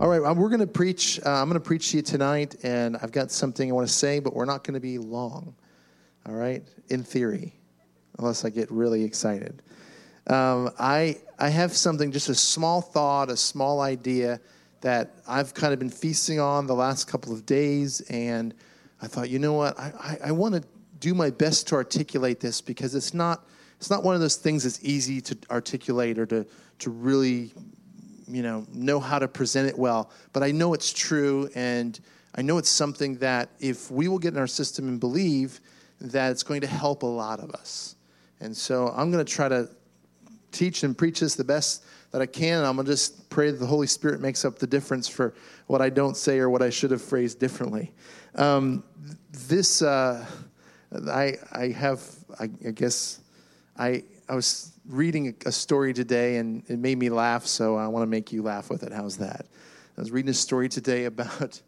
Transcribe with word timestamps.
All 0.00 0.08
right, 0.08 0.22
uh, 0.22 0.32
we're 0.32 0.48
going 0.48 0.60
to 0.60 0.66
preach. 0.68 1.18
Uh, 1.26 1.30
I'm 1.30 1.48
going 1.48 1.60
to 1.60 1.66
preach 1.66 1.90
to 1.90 1.96
you 1.96 2.04
tonight, 2.04 2.54
and 2.62 2.96
I've 2.98 3.10
got 3.10 3.32
something 3.32 3.68
I 3.68 3.72
want 3.74 3.88
to 3.88 3.92
say, 3.92 4.20
but 4.20 4.32
we're 4.32 4.44
not 4.44 4.62
going 4.62 4.74
to 4.74 4.80
be 4.80 4.96
long. 4.96 5.56
All 6.24 6.34
right, 6.34 6.62
in 6.88 7.02
theory, 7.02 7.52
unless 8.20 8.44
I 8.44 8.50
get 8.50 8.70
really 8.70 9.02
excited. 9.02 9.60
Um, 10.28 10.70
I 10.78 11.18
I 11.40 11.48
have 11.48 11.72
something, 11.72 12.12
just 12.12 12.28
a 12.28 12.34
small 12.36 12.80
thought, 12.80 13.28
a 13.28 13.36
small 13.36 13.80
idea 13.80 14.40
that 14.82 15.16
I've 15.26 15.52
kind 15.52 15.72
of 15.72 15.80
been 15.80 15.90
feasting 15.90 16.38
on 16.38 16.68
the 16.68 16.76
last 16.76 17.08
couple 17.08 17.32
of 17.32 17.44
days, 17.44 18.00
and 18.02 18.54
I 19.02 19.08
thought, 19.08 19.30
you 19.30 19.40
know 19.40 19.54
what, 19.54 19.76
I, 19.80 19.92
I, 19.98 20.28
I 20.28 20.30
want 20.30 20.54
to 20.54 20.62
do 21.00 21.12
my 21.12 21.30
best 21.30 21.66
to 21.68 21.74
articulate 21.74 22.38
this 22.38 22.60
because 22.60 22.94
it's 22.94 23.14
not 23.14 23.48
it's 23.78 23.90
not 23.90 24.04
one 24.04 24.14
of 24.14 24.20
those 24.20 24.36
things 24.36 24.62
that's 24.62 24.78
easy 24.84 25.20
to 25.22 25.36
articulate 25.50 26.20
or 26.20 26.26
to 26.26 26.46
to 26.78 26.90
really 26.90 27.52
you 28.28 28.42
know 28.42 28.66
know 28.72 29.00
how 29.00 29.18
to 29.18 29.28
present 29.28 29.68
it 29.68 29.78
well 29.78 30.10
but 30.32 30.42
i 30.42 30.50
know 30.50 30.74
it's 30.74 30.92
true 30.92 31.48
and 31.54 32.00
i 32.34 32.42
know 32.42 32.58
it's 32.58 32.68
something 32.68 33.16
that 33.16 33.48
if 33.60 33.90
we 33.90 34.08
will 34.08 34.18
get 34.18 34.34
in 34.34 34.38
our 34.38 34.46
system 34.46 34.88
and 34.88 35.00
believe 35.00 35.60
that 36.00 36.30
it's 36.30 36.42
going 36.42 36.60
to 36.60 36.66
help 36.66 37.02
a 37.02 37.06
lot 37.06 37.40
of 37.40 37.50
us. 37.52 37.96
And 38.40 38.56
so 38.56 38.88
i'm 38.96 39.10
going 39.10 39.24
to 39.24 39.32
try 39.32 39.48
to 39.48 39.68
teach 40.52 40.82
and 40.82 40.96
preach 40.96 41.20
this 41.20 41.34
the 41.34 41.44
best 41.44 41.84
that 42.10 42.22
i 42.22 42.26
can 42.26 42.64
i'm 42.64 42.76
going 42.76 42.86
to 42.86 42.92
just 42.92 43.28
pray 43.28 43.50
that 43.50 43.58
the 43.58 43.66
holy 43.66 43.86
spirit 43.86 44.20
makes 44.20 44.44
up 44.44 44.58
the 44.58 44.66
difference 44.66 45.06
for 45.06 45.34
what 45.66 45.82
i 45.82 45.90
don't 45.90 46.16
say 46.16 46.38
or 46.38 46.48
what 46.48 46.62
i 46.62 46.70
should 46.70 46.90
have 46.90 47.02
phrased 47.02 47.38
differently. 47.38 47.92
Um, 48.34 48.84
this 49.48 49.82
uh, 49.82 50.24
I, 51.08 51.34
I 51.52 51.68
have 51.68 52.02
I, 52.38 52.44
I 52.44 52.70
guess 52.70 53.20
I, 53.76 54.04
I 54.28 54.34
was 54.34 54.72
reading 54.88 55.36
a 55.44 55.52
story 55.52 55.92
today 55.92 56.36
and 56.36 56.62
it 56.68 56.78
made 56.78 56.98
me 56.98 57.10
laugh, 57.10 57.46
so 57.46 57.76
I 57.76 57.86
want 57.88 58.02
to 58.02 58.06
make 58.06 58.32
you 58.32 58.42
laugh 58.42 58.70
with 58.70 58.82
it. 58.82 58.92
How's 58.92 59.18
that? 59.18 59.46
I 59.96 60.00
was 60.00 60.10
reading 60.10 60.30
a 60.30 60.34
story 60.34 60.68
today 60.68 61.04
about 61.04 61.60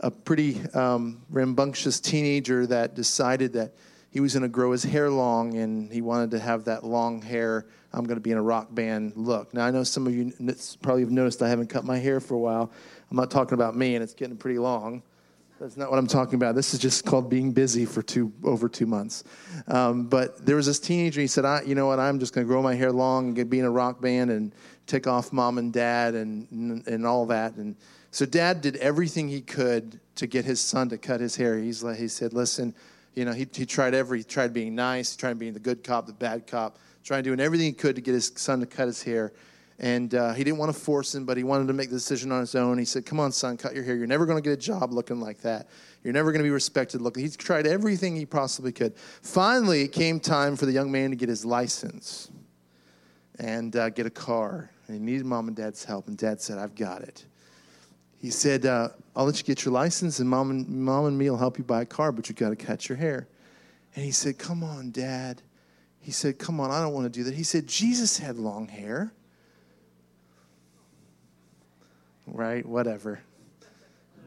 a 0.00 0.10
pretty 0.10 0.60
um, 0.72 1.22
rambunctious 1.30 2.00
teenager 2.00 2.66
that 2.66 2.94
decided 2.94 3.52
that 3.52 3.74
he 4.10 4.20
was 4.20 4.32
going 4.32 4.42
to 4.42 4.48
grow 4.48 4.72
his 4.72 4.82
hair 4.82 5.10
long 5.10 5.54
and 5.54 5.92
he 5.92 6.00
wanted 6.00 6.30
to 6.30 6.38
have 6.38 6.64
that 6.64 6.84
long 6.84 7.20
hair. 7.20 7.66
I'm 7.92 8.04
going 8.04 8.16
to 8.16 8.22
be 8.22 8.30
in 8.30 8.38
a 8.38 8.42
rock 8.42 8.74
band 8.74 9.12
look. 9.16 9.52
Now, 9.52 9.66
I 9.66 9.70
know 9.70 9.84
some 9.84 10.06
of 10.06 10.14
you 10.14 10.32
probably 10.82 11.02
have 11.02 11.10
noticed 11.10 11.42
I 11.42 11.48
haven't 11.48 11.68
cut 11.68 11.84
my 11.84 11.98
hair 11.98 12.20
for 12.20 12.34
a 12.34 12.38
while. 12.38 12.72
I'm 13.10 13.16
not 13.16 13.30
talking 13.30 13.54
about 13.54 13.76
me, 13.76 13.94
and 13.94 14.02
it's 14.02 14.14
getting 14.14 14.36
pretty 14.36 14.58
long. 14.58 15.02
That's 15.60 15.76
not 15.76 15.88
what 15.88 15.98
I'm 15.98 16.08
talking 16.08 16.34
about. 16.34 16.56
This 16.56 16.74
is 16.74 16.80
just 16.80 17.04
called 17.04 17.30
being 17.30 17.52
busy 17.52 17.84
for 17.84 18.02
two 18.02 18.32
over 18.42 18.68
two 18.68 18.86
months. 18.86 19.22
Um, 19.68 20.08
but 20.08 20.44
there 20.44 20.56
was 20.56 20.66
this 20.66 20.80
teenager. 20.80 21.20
He 21.20 21.28
said, 21.28 21.44
I, 21.44 21.62
"You 21.62 21.76
know 21.76 21.86
what? 21.86 22.00
I'm 22.00 22.18
just 22.18 22.34
going 22.34 22.44
to 22.44 22.48
grow 22.48 22.60
my 22.60 22.74
hair 22.74 22.90
long 22.90 23.28
and 23.28 23.36
get, 23.36 23.48
be 23.48 23.60
in 23.60 23.64
a 23.64 23.70
rock 23.70 24.00
band 24.00 24.30
and 24.32 24.52
take 24.86 25.06
off 25.06 25.32
mom 25.32 25.58
and 25.58 25.72
dad 25.72 26.14
and, 26.14 26.50
and 26.50 26.86
and 26.88 27.06
all 27.06 27.26
that." 27.26 27.54
And 27.54 27.76
so 28.10 28.26
dad 28.26 28.62
did 28.62 28.76
everything 28.76 29.28
he 29.28 29.40
could 29.40 30.00
to 30.16 30.26
get 30.26 30.44
his 30.44 30.60
son 30.60 30.88
to 30.88 30.98
cut 30.98 31.20
his 31.20 31.36
hair. 31.36 31.56
He's 31.58 31.84
like, 31.84 31.98
he 31.98 32.08
said, 32.08 32.32
"Listen, 32.32 32.74
you 33.14 33.24
know, 33.24 33.32
he 33.32 33.46
he 33.52 33.64
tried 33.64 33.94
every 33.94 34.18
he 34.18 34.24
tried 34.24 34.52
being 34.52 34.74
nice, 34.74 35.12
he 35.12 35.18
tried 35.18 35.38
being 35.38 35.52
the 35.52 35.60
good 35.60 35.84
cop, 35.84 36.06
the 36.06 36.12
bad 36.12 36.48
cop, 36.48 36.78
trying 37.04 37.22
doing 37.22 37.38
everything 37.38 37.66
he 37.66 37.72
could 37.72 37.94
to 37.94 38.02
get 38.02 38.12
his 38.12 38.32
son 38.34 38.58
to 38.58 38.66
cut 38.66 38.88
his 38.88 39.04
hair." 39.04 39.32
And 39.78 40.14
uh, 40.14 40.34
he 40.34 40.44
didn't 40.44 40.58
want 40.58 40.72
to 40.72 40.78
force 40.78 41.14
him, 41.14 41.24
but 41.24 41.36
he 41.36 41.42
wanted 41.42 41.66
to 41.66 41.72
make 41.72 41.90
the 41.90 41.96
decision 41.96 42.30
on 42.30 42.40
his 42.40 42.54
own. 42.54 42.78
He 42.78 42.84
said, 42.84 43.04
Come 43.04 43.18
on, 43.18 43.32
son, 43.32 43.56
cut 43.56 43.74
your 43.74 43.82
hair. 43.82 43.96
You're 43.96 44.06
never 44.06 44.24
going 44.24 44.40
to 44.40 44.48
get 44.48 44.52
a 44.52 44.60
job 44.60 44.92
looking 44.92 45.20
like 45.20 45.40
that. 45.40 45.68
You're 46.04 46.12
never 46.12 46.30
going 46.30 46.40
to 46.40 46.44
be 46.44 46.50
respected 46.50 47.00
looking. 47.00 47.24
He 47.24 47.30
tried 47.30 47.66
everything 47.66 48.14
he 48.14 48.26
possibly 48.26 48.70
could. 48.70 48.96
Finally, 48.96 49.82
it 49.82 49.88
came 49.88 50.20
time 50.20 50.54
for 50.54 50.66
the 50.66 50.72
young 50.72 50.92
man 50.92 51.10
to 51.10 51.16
get 51.16 51.28
his 51.28 51.44
license 51.44 52.30
and 53.40 53.74
uh, 53.74 53.90
get 53.90 54.06
a 54.06 54.10
car. 54.10 54.70
And 54.86 54.96
he 54.96 55.02
needed 55.02 55.26
mom 55.26 55.48
and 55.48 55.56
dad's 55.56 55.84
help. 55.84 56.06
And 56.06 56.16
dad 56.16 56.40
said, 56.40 56.58
I've 56.58 56.76
got 56.76 57.02
it. 57.02 57.24
He 58.18 58.30
said, 58.30 58.66
uh, 58.66 58.90
I'll 59.16 59.24
let 59.24 59.38
you 59.38 59.44
get 59.44 59.64
your 59.64 59.74
license, 59.74 60.18
and 60.18 60.28
mom 60.28 60.50
and, 60.50 60.68
mom 60.68 61.06
and 61.06 61.18
me 61.18 61.28
will 61.28 61.36
help 61.36 61.58
you 61.58 61.64
buy 61.64 61.82
a 61.82 61.86
car, 61.86 62.12
but 62.12 62.28
you've 62.28 62.38
got 62.38 62.50
to 62.50 62.56
cut 62.56 62.88
your 62.88 62.96
hair. 62.96 63.28
And 63.96 64.04
he 64.04 64.12
said, 64.12 64.38
Come 64.38 64.64
on, 64.64 64.92
dad. 64.92 65.42
He 66.00 66.10
said, 66.10 66.38
Come 66.38 66.60
on, 66.60 66.70
I 66.70 66.80
don't 66.80 66.94
want 66.94 67.04
to 67.04 67.10
do 67.10 67.24
that. 67.24 67.34
He 67.34 67.42
said, 67.42 67.66
Jesus 67.66 68.18
had 68.18 68.36
long 68.36 68.68
hair 68.68 69.12
right? 72.26 72.64
Whatever. 72.66 73.20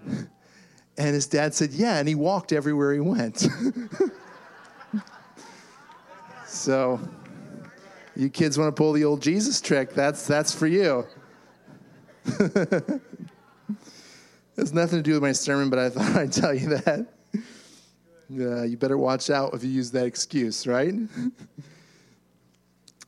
And 1.00 1.14
his 1.14 1.28
dad 1.28 1.54
said, 1.54 1.74
Yeah, 1.74 2.00
and 2.00 2.08
he 2.08 2.16
walked 2.16 2.52
everywhere 2.52 2.92
he 2.92 3.00
went. 3.00 3.48
so, 6.48 7.00
you 8.16 8.30
kids 8.30 8.58
want 8.58 8.76
to 8.76 8.80
pull 8.80 8.94
the 8.94 9.06
old 9.06 9.22
Jesus 9.22 9.62
trick, 9.62 9.94
that's, 9.94 10.26
that's 10.26 10.56
for 10.56 10.66
you. 10.66 11.06
has 14.58 14.74
nothing 14.74 14.98
to 14.98 15.04
do 15.04 15.14
with 15.14 15.22
my 15.22 15.32
sermon, 15.32 15.70
but 15.70 15.78
I 15.78 15.90
thought 15.90 16.16
I'd 16.16 16.34
tell 16.34 16.54
you 16.54 16.70
that. 16.70 17.06
Uh, 18.30 18.64
you 18.64 18.76
better 18.76 18.98
watch 18.98 19.30
out 19.30 19.54
if 19.54 19.64
you 19.64 19.70
use 19.70 19.92
that 19.92 20.06
excuse, 20.06 20.66
right? 20.68 20.94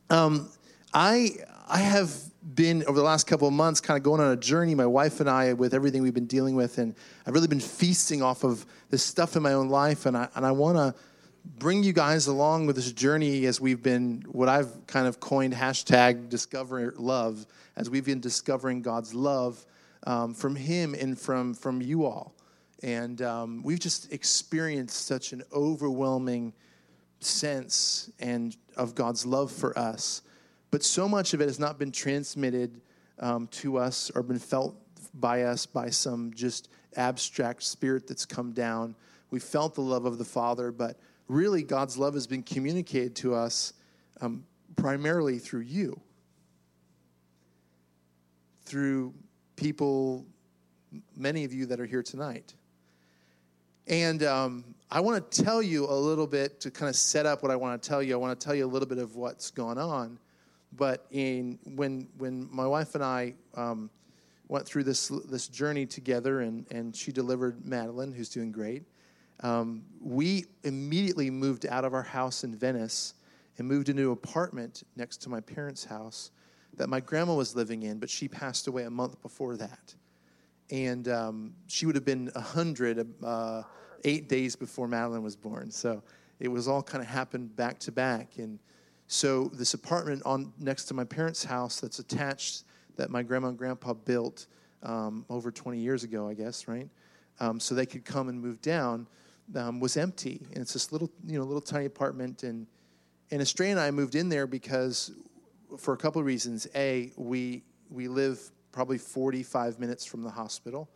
um, 0.10 0.50
I 0.94 1.32
I 1.68 1.80
have 1.80 2.16
been 2.56 2.84
over 2.86 2.98
the 2.98 3.04
last 3.04 3.28
couple 3.28 3.48
of 3.48 3.54
months 3.54 3.82
kind 3.82 3.98
of 3.98 4.04
going 4.04 4.22
on 4.22 4.32
a 4.32 4.38
journey 4.38 4.74
my 4.74 4.86
wife 4.86 5.20
and 5.20 5.30
i 5.30 5.52
with 5.52 5.74
everything 5.74 6.02
we've 6.02 6.14
been 6.14 6.26
dealing 6.26 6.56
with 6.56 6.78
and 6.78 6.96
i've 7.26 7.34
really 7.34 7.48
been 7.48 7.60
feasting 7.60 8.22
off 8.22 8.46
of 8.46 8.66
this 8.90 9.04
stuff 9.04 9.36
in 9.36 9.44
my 9.44 9.54
own 9.54 9.68
life 9.68 10.06
and 10.06 10.16
i, 10.16 10.28
and 10.36 10.46
I 10.46 10.52
want 10.52 10.78
to 10.78 10.96
bring 11.58 11.84
you 11.84 11.92
guys 11.92 12.28
along 12.28 12.66
with 12.66 12.78
this 12.78 12.94
journey 12.94 13.46
as 13.46 13.60
we've 13.60 13.84
been 13.84 14.24
what 14.30 14.48
i've 14.48 14.88
kind 14.88 15.06
of 15.06 15.20
coined 15.20 15.54
hashtag 15.54 16.30
discover 16.30 16.94
love 16.98 17.46
as 17.76 17.90
we've 17.90 18.06
been 18.06 18.22
discovering 18.22 18.82
god's 18.82 19.14
love 19.14 19.66
um, 20.06 20.34
from 20.34 20.56
him 20.56 20.96
and 20.96 21.20
from 21.20 21.54
from 21.54 21.82
you 21.82 22.06
all. 22.06 22.34
And 22.82 23.22
um, 23.22 23.62
we've 23.64 23.80
just 23.80 24.12
experienced 24.14 25.06
such 25.06 25.34
an 25.34 25.44
overwhelming 25.54 26.54
sense 27.20 28.10
and 28.20 28.56
of 28.78 28.96
god's 28.96 29.26
love 29.26 29.52
for 29.52 29.78
us 29.78 30.22
but 30.72 30.84
so 30.84 31.08
much 31.08 31.34
of 31.34 31.42
it 31.42 31.46
has 31.46 31.60
not 31.60 31.80
been 31.80 31.92
transmitted 31.92 32.82
um, 33.20 33.48
to 33.48 33.78
us 33.78 34.12
or 34.16 34.24
been 34.24 34.40
felt 34.40 34.76
by 35.14 35.44
us 35.44 35.66
by 35.66 35.90
some 35.90 36.32
just 36.34 36.70
abstract 36.96 37.64
spirit 37.64 38.08
that's 38.08 38.26
come 38.26 38.52
down. 38.52 38.96
We 39.32 39.40
felt 39.40 39.76
the 39.76 39.82
love 39.82 40.06
of 40.06 40.18
the 40.18 40.26
Father, 40.26 40.72
but 40.72 40.98
really 41.28 41.64
God's 41.64 41.98
love 41.98 42.14
has 42.14 42.28
been 42.28 42.44
communicated 42.44 43.16
to 43.18 43.36
us 43.36 43.74
um, 44.22 44.46
primarily 44.76 45.40
through 45.40 45.62
you, 45.62 46.00
through 48.64 49.14
people, 49.56 50.26
many 51.16 51.44
of 51.44 51.54
you 51.54 51.66
that 51.68 51.80
are 51.80 51.86
here 51.86 52.04
tonight. 52.04 52.54
And 53.88 54.22
um, 54.24 54.64
I 54.92 55.00
want 55.00 55.32
to 55.32 55.44
tell 55.44 55.64
you 55.64 55.86
a 55.86 55.94
little 55.94 56.28
bit 56.28 56.60
to 56.62 56.72
kind 56.72 56.90
of 56.90 56.96
set 56.96 57.26
up 57.26 57.42
what 57.42 57.52
I 57.52 57.56
want 57.56 57.82
to 57.82 57.90
tell 57.90 58.04
you. 58.04 58.14
I 58.14 58.18
want 58.18 58.40
to 58.40 58.44
tell 58.44 58.54
you 58.54 58.66
a 58.66 58.68
little 58.70 58.88
bit 58.88 59.00
of 59.00 59.16
what's 59.16 59.50
gone 59.50 59.78
on. 59.78 60.20
But 60.76 61.06
in 61.12 61.60
when 61.76 62.08
when 62.18 62.48
my 62.52 62.68
wife 62.68 62.96
and 62.96 63.04
I 63.04 63.36
um, 63.56 63.90
went 64.48 64.66
through 64.66 64.84
this 64.84 65.08
this 65.30 65.48
journey 65.48 65.86
together, 65.86 66.42
and 66.42 66.66
and 66.72 66.96
she 66.96 67.12
delivered 67.12 67.66
Madeline, 67.66 68.12
who's 68.12 68.30
doing 68.30 68.52
great. 68.52 68.84
Um, 69.42 69.84
we 70.02 70.46
immediately 70.64 71.30
moved 71.30 71.66
out 71.66 71.86
of 71.86 71.94
our 71.94 72.04
house 72.04 72.44
in 72.44 72.54
Venice 72.56 73.14
and 73.58 73.68
moved 73.68 73.90
into 73.90 74.08
an 74.08 74.12
apartment 74.12 74.84
next 74.96 75.18
to 75.18 75.30
my 75.30 75.40
parents' 75.40 75.86
house 75.86 76.32
that 76.76 76.90
my 76.90 77.00
grandma 77.00 77.36
was 77.36 77.56
living 77.56 77.84
in, 77.84 78.00
but 78.00 78.10
she 78.10 78.28
passed 78.28 78.68
away 78.68 78.84
a 78.84 78.90
month 78.90 79.22
before 79.22 79.58
that. 79.58 79.94
And 80.72 81.08
um, 81.08 81.54
she 81.68 81.86
would 81.86 81.96
have 81.96 82.06
been 82.06 82.30
100 82.34 83.24
uh, 83.24 83.64
eight 84.06 84.30
days 84.30 84.56
before 84.56 84.88
Madeline 84.88 85.24
was 85.24 85.36
born. 85.36 85.72
So 85.72 86.04
it 86.40 86.48
was 86.48 86.68
all 86.68 86.84
kind 86.84 87.02
of 87.02 87.10
happened 87.10 87.56
back 87.56 87.80
to 87.80 87.92
back. 87.92 88.38
And 88.38 88.60
so 89.12 89.46
this 89.46 89.74
apartment 89.74 90.22
on 90.24 90.54
next 90.60 90.86
to 90.86 90.94
my 90.94 91.04
parents' 91.04 91.44
house 91.44 91.80
that's 91.80 91.98
attached 91.98 92.64
that 92.96 93.10
my 93.10 93.24
grandma 93.24 93.48
and 93.48 93.58
grandpa 93.58 93.94
built 93.94 94.46
um, 94.84 95.26
over 95.32 95.52
20 95.52 95.80
years 95.80 96.04
ago, 96.04 96.30
I 96.30 96.36
guess, 96.36 96.68
right? 96.68 96.88
Um, 97.40 97.60
so 97.60 97.74
they 97.74 97.88
could 97.88 98.06
come 98.06 98.30
and 98.30 98.40
move 98.40 98.62
down 98.62 99.08
um, 99.56 99.80
was 99.80 99.98
empty, 99.98 100.46
and 100.54 100.62
it's 100.62 100.74
this 100.74 100.92
little, 100.92 101.10
you 101.26 101.40
know, 101.40 101.44
little 101.44 101.60
tiny 101.60 101.86
apartment. 101.86 102.44
And 102.44 102.68
and 103.32 103.42
Estrella 103.42 103.72
and 103.72 103.80
I 103.80 103.90
moved 103.90 104.14
in 104.14 104.30
there 104.30 104.46
because, 104.46 105.12
for 105.80 105.96
a 105.96 105.98
couple 105.98 106.20
of 106.20 106.28
reasons. 106.28 106.68
A, 106.76 107.12
we 107.18 107.64
we 107.90 108.08
live 108.08 108.40
probably 108.72 109.00
45 109.00 109.80
minutes 109.80 110.06
from 110.06 110.22
the 110.22 110.30
hospital, 110.30 110.88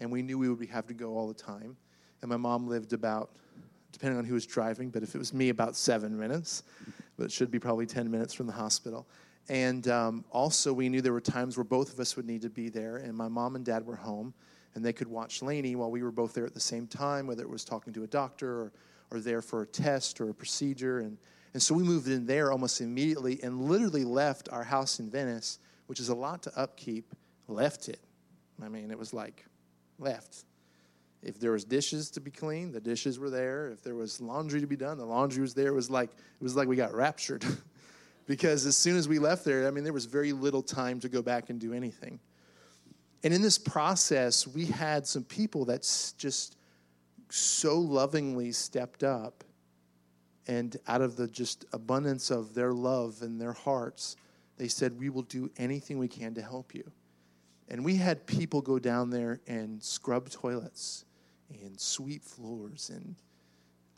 and 0.00 0.10
we 0.10 0.22
knew 0.22 0.38
we 0.38 0.48
would 0.48 0.68
have 0.70 0.88
to 0.88 0.94
go 0.94 1.16
all 1.16 1.28
the 1.28 1.34
time. 1.34 1.76
And 2.20 2.28
my 2.28 2.36
mom 2.36 2.66
lived 2.66 2.92
about, 2.92 3.30
depending 3.92 4.18
on 4.18 4.24
who 4.24 4.34
was 4.34 4.44
driving, 4.44 4.90
but 4.90 5.04
if 5.04 5.14
it 5.14 5.18
was 5.18 5.32
me, 5.32 5.50
about 5.50 5.76
seven 5.76 6.18
minutes 6.18 6.64
but 7.16 7.24
it 7.24 7.32
should 7.32 7.50
be 7.50 7.58
probably 7.58 7.86
10 7.86 8.10
minutes 8.10 8.34
from 8.34 8.46
the 8.46 8.52
hospital. 8.52 9.06
And 9.48 9.86
um, 9.88 10.24
also, 10.30 10.72
we 10.72 10.88
knew 10.88 11.00
there 11.00 11.12
were 11.12 11.20
times 11.20 11.56
where 11.56 11.64
both 11.64 11.92
of 11.92 12.00
us 12.00 12.16
would 12.16 12.26
need 12.26 12.42
to 12.42 12.50
be 12.50 12.68
there, 12.68 12.96
and 12.96 13.14
my 13.14 13.28
mom 13.28 13.56
and 13.56 13.64
dad 13.64 13.86
were 13.86 13.96
home, 13.96 14.32
and 14.74 14.84
they 14.84 14.92
could 14.92 15.08
watch 15.08 15.42
Lainey 15.42 15.76
while 15.76 15.90
we 15.90 16.02
were 16.02 16.10
both 16.10 16.34
there 16.34 16.46
at 16.46 16.54
the 16.54 16.60
same 16.60 16.86
time, 16.86 17.26
whether 17.26 17.42
it 17.42 17.50
was 17.50 17.64
talking 17.64 17.92
to 17.92 18.04
a 18.04 18.06
doctor 18.06 18.60
or, 18.60 18.72
or 19.10 19.20
there 19.20 19.42
for 19.42 19.62
a 19.62 19.66
test 19.66 20.20
or 20.20 20.30
a 20.30 20.34
procedure. 20.34 21.00
And, 21.00 21.18
and 21.52 21.62
so 21.62 21.74
we 21.74 21.82
moved 21.82 22.08
in 22.08 22.26
there 22.26 22.50
almost 22.50 22.80
immediately 22.80 23.40
and 23.42 23.62
literally 23.62 24.04
left 24.04 24.48
our 24.50 24.64
house 24.64 24.98
in 24.98 25.10
Venice, 25.10 25.58
which 25.86 26.00
is 26.00 26.08
a 26.08 26.14
lot 26.14 26.42
to 26.44 26.58
upkeep, 26.58 27.14
left 27.46 27.88
it 27.88 28.00
I 28.62 28.68
mean, 28.68 28.90
it 28.90 28.98
was 28.98 29.12
like 29.12 29.44
left. 29.98 30.44
If 31.24 31.40
there 31.40 31.52
was 31.52 31.64
dishes 31.64 32.10
to 32.10 32.20
be 32.20 32.30
cleaned, 32.30 32.74
the 32.74 32.80
dishes 32.80 33.18
were 33.18 33.30
there. 33.30 33.68
If 33.68 33.82
there 33.82 33.94
was 33.94 34.20
laundry 34.20 34.60
to 34.60 34.66
be 34.66 34.76
done, 34.76 34.98
the 34.98 35.06
laundry 35.06 35.40
was 35.40 35.54
there. 35.54 35.68
It 35.68 35.74
was 35.74 35.90
like 35.90 36.10
it 36.10 36.42
was 36.42 36.54
like 36.54 36.68
we 36.68 36.76
got 36.76 36.94
raptured. 36.94 37.44
because 38.26 38.66
as 38.66 38.76
soon 38.76 38.96
as 38.96 39.08
we 39.08 39.18
left 39.18 39.44
there, 39.44 39.66
I 39.66 39.70
mean, 39.70 39.84
there 39.84 39.92
was 39.92 40.04
very 40.04 40.32
little 40.32 40.62
time 40.62 41.00
to 41.00 41.08
go 41.08 41.22
back 41.22 41.50
and 41.50 41.58
do 41.58 41.72
anything. 41.72 42.20
And 43.22 43.32
in 43.32 43.40
this 43.40 43.56
process, 43.56 44.46
we 44.46 44.66
had 44.66 45.06
some 45.06 45.24
people 45.24 45.64
that 45.66 45.80
just 46.18 46.56
so 47.30 47.78
lovingly 47.78 48.52
stepped 48.52 49.02
up 49.02 49.44
and 50.46 50.76
out 50.86 51.00
of 51.00 51.16
the 51.16 51.26
just 51.26 51.64
abundance 51.72 52.30
of 52.30 52.54
their 52.54 52.72
love 52.72 53.22
and 53.22 53.40
their 53.40 53.54
hearts, 53.54 54.16
they 54.58 54.68
said, 54.68 54.98
We 54.98 55.08
will 55.08 55.22
do 55.22 55.50
anything 55.56 55.98
we 55.98 56.08
can 56.08 56.34
to 56.34 56.42
help 56.42 56.74
you. 56.74 56.90
And 57.68 57.82
we 57.82 57.96
had 57.96 58.26
people 58.26 58.60
go 58.60 58.78
down 58.78 59.08
there 59.08 59.40
and 59.46 59.82
scrub 59.82 60.28
toilets 60.28 61.06
and 61.50 61.78
sweep 61.78 62.22
floors 62.22 62.90
and 62.92 63.16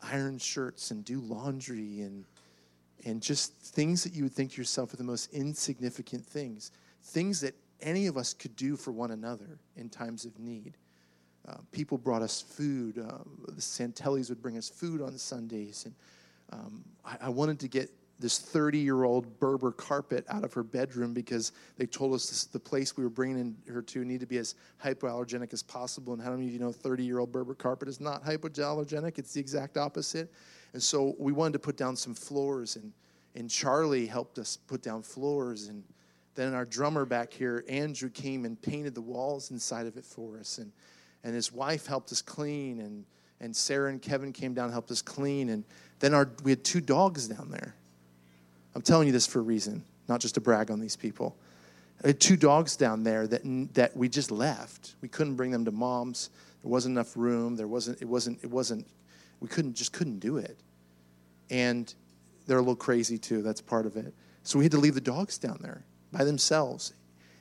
iron 0.01 0.37
shirts 0.37 0.91
and 0.91 1.03
do 1.03 1.19
laundry 1.19 2.01
and 2.01 2.25
and 3.05 3.21
just 3.21 3.53
things 3.53 4.03
that 4.03 4.13
you 4.13 4.23
would 4.23 4.33
think 4.33 4.51
to 4.51 4.57
yourself 4.57 4.93
are 4.93 4.97
the 4.97 5.03
most 5.03 5.31
insignificant 5.31 6.25
things, 6.25 6.71
things 7.03 7.39
that 7.41 7.53
any 7.81 8.07
of 8.07 8.17
us 8.17 8.33
could 8.33 8.55
do 8.55 8.75
for 8.75 8.91
one 8.91 9.11
another 9.11 9.59
in 9.75 9.87
times 9.87 10.25
of 10.25 10.37
need. 10.39 10.77
Uh, 11.47 11.57
people 11.71 11.97
brought 11.97 12.21
us 12.21 12.41
food. 12.41 12.97
Uh, 12.97 13.19
the 13.47 13.61
Santellis 13.61 14.29
would 14.29 14.41
bring 14.41 14.57
us 14.57 14.67
food 14.67 15.01
on 15.01 15.17
Sundays. 15.17 15.85
And 15.85 15.95
um, 16.51 16.83
I, 17.05 17.27
I, 17.27 17.29
wanted 17.29 17.59
to 17.59 17.67
get 17.67 17.89
this 18.19 18.39
30 18.39 18.79
year 18.79 19.03
old 19.03 19.39
Berber 19.39 19.71
carpet 19.71 20.25
out 20.29 20.43
of 20.43 20.53
her 20.53 20.63
bedroom 20.63 21.13
because 21.13 21.51
they 21.77 21.85
told 21.85 22.13
us 22.13 22.29
this, 22.29 22.45
the 22.45 22.59
place 22.59 22.97
we 22.97 23.03
were 23.03 23.09
bringing 23.09 23.55
her 23.67 23.81
to 23.81 24.03
needed 24.03 24.21
to 24.21 24.25
be 24.25 24.37
as 24.37 24.55
hypoallergenic 24.83 25.53
as 25.53 25.61
possible. 25.61 26.13
And 26.13 26.21
how 26.21 26.31
many 26.31 26.47
of 26.47 26.53
you 26.53 26.59
know 26.59 26.71
30 26.71 27.03
year 27.03 27.19
old 27.19 27.31
Berber 27.31 27.53
carpet 27.53 27.87
is 27.87 27.99
not 27.99 28.23
hypoallergenic? 28.23 29.19
It's 29.19 29.33
the 29.33 29.39
exact 29.39 29.77
opposite. 29.77 30.31
And 30.73 30.81
so 30.81 31.15
we 31.19 31.31
wanted 31.31 31.53
to 31.53 31.59
put 31.59 31.77
down 31.77 31.95
some 31.95 32.13
floors, 32.13 32.75
and, 32.75 32.91
and 33.35 33.49
Charlie 33.49 34.05
helped 34.05 34.37
us 34.37 34.57
put 34.57 34.81
down 34.81 35.01
floors. 35.01 35.67
And 35.67 35.83
then 36.35 36.53
our 36.53 36.65
drummer 36.65 37.05
back 37.05 37.31
here, 37.31 37.63
Andrew, 37.69 38.09
came 38.09 38.45
and 38.45 38.61
painted 38.61 38.93
the 38.93 39.01
walls 39.01 39.51
inside 39.51 39.87
of 39.87 39.97
it 39.97 40.05
for 40.05 40.37
us. 40.39 40.57
And, 40.57 40.71
and 41.23 41.33
his 41.33 41.51
wife 41.51 41.85
helped 41.85 42.11
us 42.11 42.21
clean. 42.21 42.79
And, 42.79 43.05
and 43.39 43.55
Sarah 43.55 43.89
and 43.89 44.01
Kevin 44.01 44.33
came 44.33 44.53
down 44.53 44.65
and 44.65 44.73
helped 44.73 44.91
us 44.91 45.01
clean. 45.01 45.49
And 45.49 45.63
then 45.99 46.13
our, 46.13 46.29
we 46.43 46.51
had 46.51 46.63
two 46.63 46.81
dogs 46.81 47.27
down 47.27 47.49
there. 47.49 47.75
I'm 48.77 48.83
telling 48.83 49.07
you 49.07 49.11
this 49.11 49.25
for 49.25 49.39
a 49.39 49.41
reason, 49.41 49.83
not 50.07 50.21
just 50.21 50.35
to 50.35 50.39
brag 50.39 50.69
on 50.69 50.79
these 50.79 50.95
people. 50.95 51.35
I 52.03 52.07
had 52.09 52.19
two 52.19 52.37
dogs 52.37 52.75
down 52.75 53.01
there 53.01 53.25
that, 53.25 53.41
that 53.73 53.97
we 53.97 54.07
just 54.07 54.29
left. 54.29 54.93
We 55.01 55.07
couldn't 55.07 55.33
bring 55.33 55.49
them 55.49 55.65
to 55.65 55.71
mom's. 55.71 56.29
There 56.61 56.69
wasn't 56.69 56.93
enough 56.93 57.17
room. 57.17 57.55
There 57.55 57.67
wasn't, 57.67 57.99
it 58.03 58.05
wasn't, 58.05 58.43
it 58.43 58.51
wasn't, 58.51 58.85
we 59.39 59.47
couldn't, 59.47 59.73
just 59.73 59.93
couldn't 59.93 60.19
do 60.19 60.37
it. 60.37 60.59
And 61.49 61.91
they're 62.45 62.59
a 62.59 62.61
little 62.61 62.75
crazy 62.75 63.17
too. 63.17 63.41
That's 63.41 63.61
part 63.61 63.87
of 63.87 63.97
it. 63.97 64.13
So 64.43 64.59
we 64.59 64.65
had 64.65 64.71
to 64.73 64.77
leave 64.77 64.93
the 64.93 65.01
dogs 65.01 65.39
down 65.39 65.57
there 65.59 65.83
by 66.11 66.23
themselves. 66.23 66.93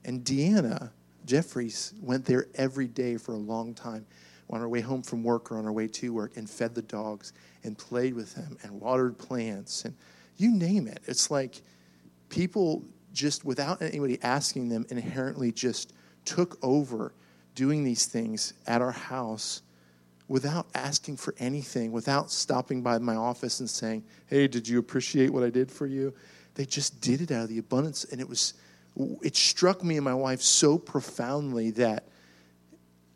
And 0.06 0.24
Deanna 0.24 0.88
Jeffries 1.26 1.92
went 2.00 2.24
there 2.24 2.46
every 2.54 2.86
day 2.86 3.18
for 3.18 3.32
a 3.32 3.38
long 3.38 3.74
time 3.74 4.06
on 4.48 4.62
our 4.62 4.68
way 4.70 4.80
home 4.80 5.02
from 5.02 5.22
work 5.22 5.52
or 5.52 5.58
on 5.58 5.66
our 5.66 5.72
way 5.72 5.86
to 5.86 6.14
work 6.14 6.38
and 6.38 6.48
fed 6.48 6.74
the 6.74 6.80
dogs 6.80 7.34
and 7.62 7.76
played 7.76 8.14
with 8.14 8.34
them 8.34 8.56
and 8.62 8.80
watered 8.80 9.18
plants 9.18 9.84
and 9.84 9.94
you 10.36 10.50
name 10.50 10.86
it. 10.86 11.00
It's 11.06 11.30
like 11.30 11.62
people 12.28 12.84
just 13.12 13.44
without 13.44 13.80
anybody 13.80 14.18
asking 14.22 14.68
them 14.68 14.86
inherently 14.90 15.52
just 15.52 15.94
took 16.24 16.58
over 16.62 17.14
doing 17.54 17.84
these 17.84 18.06
things 18.06 18.52
at 18.66 18.82
our 18.82 18.92
house 18.92 19.62
without 20.28 20.66
asking 20.74 21.16
for 21.16 21.34
anything, 21.38 21.92
without 21.92 22.30
stopping 22.30 22.82
by 22.82 22.98
my 22.98 23.14
office 23.14 23.60
and 23.60 23.70
saying, 23.70 24.04
Hey, 24.26 24.46
did 24.48 24.66
you 24.68 24.78
appreciate 24.78 25.30
what 25.30 25.42
I 25.42 25.50
did 25.50 25.70
for 25.70 25.86
you? 25.86 26.12
They 26.54 26.64
just 26.64 27.00
did 27.00 27.20
it 27.20 27.30
out 27.30 27.44
of 27.44 27.48
the 27.48 27.58
abundance. 27.58 28.04
And 28.04 28.20
it 28.20 28.28
was, 28.28 28.54
it 29.22 29.36
struck 29.36 29.84
me 29.84 29.96
and 29.96 30.04
my 30.04 30.14
wife 30.14 30.40
so 30.40 30.78
profoundly 30.78 31.70
that, 31.72 32.08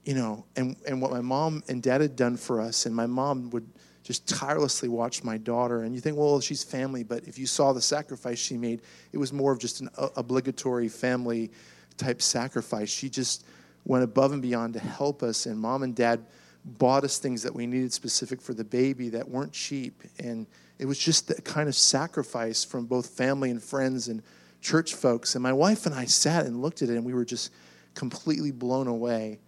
you 0.04 0.14
know, 0.14 0.44
and, 0.56 0.76
and 0.86 1.02
what 1.02 1.10
my 1.10 1.20
mom 1.20 1.62
and 1.68 1.82
dad 1.82 2.00
had 2.00 2.16
done 2.16 2.36
for 2.36 2.60
us, 2.60 2.86
and 2.86 2.94
my 2.94 3.06
mom 3.06 3.50
would 3.50 3.68
just 4.10 4.26
tirelessly 4.26 4.88
watch 4.88 5.22
my 5.22 5.38
daughter. 5.38 5.84
And 5.84 5.94
you 5.94 6.00
think, 6.00 6.16
well, 6.16 6.40
she's 6.40 6.64
family, 6.64 7.04
but 7.04 7.28
if 7.28 7.38
you 7.38 7.46
saw 7.46 7.72
the 7.72 7.80
sacrifice 7.80 8.40
she 8.40 8.56
made, 8.56 8.82
it 9.12 9.18
was 9.18 9.32
more 9.32 9.52
of 9.52 9.60
just 9.60 9.80
an 9.80 9.88
obligatory 10.16 10.88
family 10.88 11.52
type 11.96 12.20
sacrifice. 12.20 12.90
She 12.90 13.08
just 13.08 13.44
went 13.84 14.02
above 14.02 14.32
and 14.32 14.42
beyond 14.42 14.74
to 14.74 14.80
help 14.80 15.22
us, 15.22 15.46
and 15.46 15.56
mom 15.56 15.84
and 15.84 15.94
dad 15.94 16.26
bought 16.64 17.04
us 17.04 17.18
things 17.18 17.44
that 17.44 17.54
we 17.54 17.68
needed 17.68 17.92
specific 17.92 18.40
for 18.42 18.52
the 18.52 18.64
baby 18.64 19.10
that 19.10 19.28
weren't 19.28 19.52
cheap. 19.52 20.02
And 20.18 20.48
it 20.80 20.86
was 20.86 20.98
just 20.98 21.28
the 21.28 21.40
kind 21.42 21.68
of 21.68 21.76
sacrifice 21.76 22.64
from 22.64 22.86
both 22.86 23.10
family 23.10 23.52
and 23.52 23.62
friends 23.62 24.08
and 24.08 24.24
church 24.60 24.94
folks. 24.94 25.36
And 25.36 25.42
my 25.44 25.52
wife 25.52 25.86
and 25.86 25.94
I 25.94 26.06
sat 26.06 26.46
and 26.46 26.60
looked 26.60 26.82
at 26.82 26.88
it, 26.88 26.96
and 26.96 27.04
we 27.04 27.14
were 27.14 27.24
just 27.24 27.52
completely 27.94 28.50
blown 28.50 28.88
away. 28.88 29.38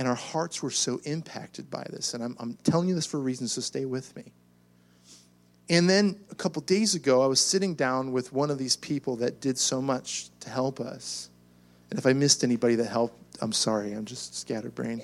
And 0.00 0.08
our 0.08 0.14
hearts 0.16 0.62
were 0.62 0.70
so 0.70 0.98
impacted 1.04 1.70
by 1.70 1.86
this. 1.90 2.14
And 2.14 2.24
I'm, 2.24 2.34
I'm 2.40 2.54
telling 2.64 2.88
you 2.88 2.94
this 2.94 3.04
for 3.04 3.18
a 3.18 3.20
reason, 3.20 3.46
so 3.46 3.60
stay 3.60 3.84
with 3.84 4.16
me. 4.16 4.32
And 5.68 5.88
then 5.88 6.18
a 6.30 6.34
couple 6.34 6.62
days 6.62 6.94
ago, 6.94 7.22
I 7.22 7.26
was 7.26 7.38
sitting 7.38 7.74
down 7.74 8.10
with 8.10 8.32
one 8.32 8.50
of 8.50 8.58
these 8.58 8.76
people 8.76 9.16
that 9.16 9.40
did 9.40 9.58
so 9.58 9.80
much 9.80 10.30
to 10.40 10.48
help 10.50 10.80
us. 10.80 11.28
And 11.90 11.98
if 11.98 12.06
I 12.06 12.14
missed 12.14 12.42
anybody 12.42 12.76
that 12.76 12.86
helped, 12.86 13.14
I'm 13.42 13.52
sorry, 13.52 13.92
I'm 13.92 14.06
just 14.06 14.34
scatterbrained 14.34 15.02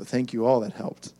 but 0.00 0.08
thank 0.08 0.32
you 0.32 0.46
all 0.46 0.60
that 0.60 0.72
helped. 0.72 1.12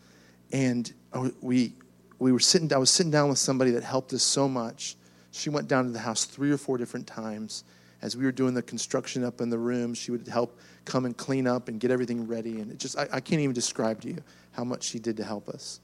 And 0.53 0.91
oh, 1.13 1.31
we, 1.43 1.75
we 2.19 2.33
were 2.33 2.41
sitting, 2.41 2.73
I 2.73 2.79
was 2.79 2.89
sitting 2.89 3.13
down 3.13 3.29
with 3.29 3.37
somebody 3.37 3.73
that 3.73 3.85
helped 3.85 4.15
us 4.15 4.23
so 4.23 4.49
much. 4.49 4.97
She 5.33 5.51
went 5.51 5.69
down 5.69 5.85
to 5.85 5.91
the 5.91 5.99
house 5.99 6.25
three 6.25 6.51
or 6.51 6.57
four 6.57 6.79
different 6.79 7.07
times. 7.07 7.65
As 8.03 8.17
we 8.17 8.25
were 8.25 8.33
doing 8.33 8.55
the 8.55 8.63
construction 8.63 9.25
up 9.25 9.41
in 9.41 9.51
the 9.51 9.59
room, 9.59 9.93
she 9.93 10.11
would 10.11 10.27
help 10.27 10.59
come 10.85 11.05
and 11.05 11.17
clean 11.17 11.47
up 11.47 11.69
and 11.69 11.79
get 11.79 11.91
everything 11.91 12.27
ready. 12.27 12.61
And 12.61 12.71
it 12.71 12.79
just, 12.79 12.99
I, 12.99 13.09
I 13.13 13.21
can't 13.21 13.41
even 13.41 13.53
describe 13.53 14.01
to 14.03 14.09
you 14.09 14.19
how 14.53 14.65
much 14.65 14.85
she 14.85 14.99
did 14.99 15.17
to 15.19 15.25
help 15.25 15.49
us. 15.49 15.81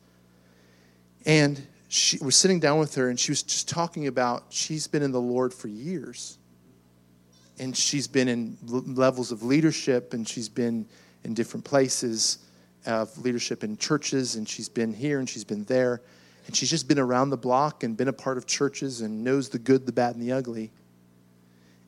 And 1.26 1.66
she 1.88 2.18
was 2.18 2.34
sitting 2.36 2.58
down 2.58 2.78
with 2.78 2.94
her, 2.94 3.10
and 3.10 3.18
she 3.18 3.30
was 3.30 3.42
just 3.42 3.68
talking 3.68 4.06
about 4.06 4.44
she's 4.48 4.86
been 4.86 5.02
in 5.02 5.12
the 5.12 5.20
Lord 5.20 5.52
for 5.52 5.68
years. 5.68 6.38
And 7.58 7.76
she's 7.76 8.06
been 8.06 8.28
in 8.28 8.56
levels 8.66 9.32
of 9.32 9.42
leadership, 9.42 10.14
and 10.14 10.26
she's 10.26 10.48
been 10.48 10.86
in 11.24 11.34
different 11.34 11.64
places 11.64 12.38
of 12.86 13.16
leadership 13.18 13.64
in 13.64 13.76
churches, 13.76 14.36
and 14.36 14.48
she's 14.48 14.68
been 14.68 14.92
here 14.92 15.18
and 15.18 15.28
she's 15.28 15.44
been 15.44 15.64
there. 15.64 16.02
And 16.46 16.54
she's 16.54 16.70
just 16.70 16.86
been 16.86 16.98
around 16.98 17.30
the 17.30 17.36
block 17.36 17.82
and 17.82 17.96
been 17.96 18.08
a 18.08 18.12
part 18.12 18.38
of 18.38 18.46
churches 18.46 19.00
and 19.00 19.24
knows 19.24 19.48
the 19.48 19.58
good, 19.58 19.84
the 19.84 19.92
bad, 19.92 20.14
and 20.14 20.22
the 20.22 20.32
ugly. 20.32 20.70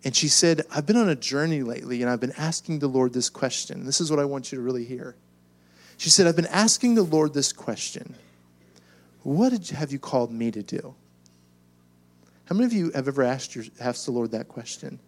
And 0.04 0.14
she 0.14 0.28
said, 0.28 0.62
I've 0.70 0.86
been 0.86 0.96
on 0.96 1.08
a 1.08 1.16
journey 1.16 1.62
lately 1.62 2.02
and 2.02 2.10
I've 2.10 2.20
been 2.20 2.34
asking 2.38 2.78
the 2.78 2.88
Lord 2.88 3.12
this 3.12 3.28
question. 3.28 3.84
This 3.84 4.00
is 4.00 4.10
what 4.10 4.20
I 4.20 4.24
want 4.24 4.52
you 4.52 4.58
to 4.58 4.62
really 4.62 4.84
hear. 4.84 5.16
She 5.96 6.10
said, 6.10 6.26
I've 6.26 6.36
been 6.36 6.46
asking 6.46 6.94
the 6.94 7.02
Lord 7.02 7.34
this 7.34 7.52
question 7.52 8.14
What 9.22 9.50
did, 9.50 9.68
have 9.70 9.90
you 9.90 9.98
called 9.98 10.32
me 10.32 10.50
to 10.52 10.62
do? 10.62 10.94
How 12.44 12.54
many 12.54 12.66
of 12.66 12.72
you 12.72 12.90
have 12.92 13.08
ever 13.08 13.22
asked, 13.22 13.54
your, 13.54 13.64
asked 13.80 14.06
the 14.06 14.12
Lord 14.12 14.30
that 14.30 14.48
question? 14.48 15.00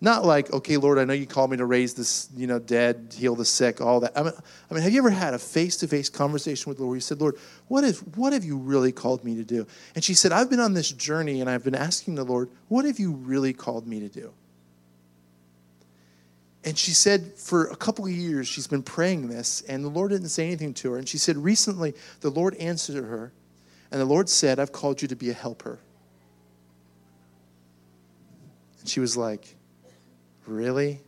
Not 0.00 0.24
like, 0.24 0.52
okay, 0.52 0.76
Lord, 0.76 0.98
I 0.98 1.04
know 1.04 1.14
you 1.14 1.26
called 1.26 1.50
me 1.50 1.56
to 1.56 1.64
raise 1.64 1.94
this, 1.94 2.28
you 2.36 2.46
know, 2.46 2.58
dead, 2.58 3.14
heal 3.16 3.34
the 3.34 3.44
sick, 3.44 3.80
all 3.80 4.00
that. 4.00 4.12
I 4.16 4.22
mean, 4.22 4.32
I 4.70 4.74
mean 4.74 4.82
have 4.82 4.92
you 4.92 4.98
ever 4.98 5.10
had 5.10 5.32
a 5.34 5.38
face-to-face 5.38 6.10
conversation 6.10 6.68
with 6.68 6.78
the 6.78 6.84
Lord 6.84 6.96
you 6.96 7.00
said, 7.00 7.20
Lord, 7.20 7.36
what, 7.68 7.84
if, 7.84 8.00
what 8.16 8.32
have 8.32 8.44
you 8.44 8.58
really 8.58 8.92
called 8.92 9.24
me 9.24 9.36
to 9.36 9.44
do? 9.44 9.66
And 9.94 10.04
she 10.04 10.12
said, 10.12 10.32
I've 10.32 10.50
been 10.50 10.60
on 10.60 10.74
this 10.74 10.90
journey 10.90 11.40
and 11.40 11.48
I've 11.48 11.64
been 11.64 11.74
asking 11.74 12.16
the 12.16 12.24
Lord, 12.24 12.50
what 12.68 12.84
have 12.84 12.98
you 12.98 13.12
really 13.12 13.52
called 13.52 13.86
me 13.86 14.00
to 14.00 14.08
do? 14.08 14.32
And 16.64 16.78
she 16.78 16.92
said, 16.92 17.34
for 17.34 17.66
a 17.66 17.76
couple 17.76 18.06
of 18.06 18.10
years, 18.10 18.48
she's 18.48 18.66
been 18.66 18.82
praying 18.82 19.28
this, 19.28 19.62
and 19.68 19.84
the 19.84 19.90
Lord 19.90 20.10
didn't 20.10 20.30
say 20.30 20.46
anything 20.46 20.72
to 20.74 20.92
her. 20.92 20.98
And 20.98 21.06
she 21.06 21.18
said, 21.18 21.36
recently, 21.36 21.94
the 22.20 22.30
Lord 22.30 22.54
answered 22.56 23.04
her, 23.04 23.32
and 23.90 24.00
the 24.00 24.06
Lord 24.06 24.30
said, 24.30 24.58
I've 24.58 24.72
called 24.72 25.02
you 25.02 25.08
to 25.08 25.16
be 25.16 25.28
a 25.28 25.34
helper. 25.34 25.78
And 28.80 28.88
she 28.88 28.98
was 28.98 29.14
like, 29.14 29.53
Really? 30.46 31.00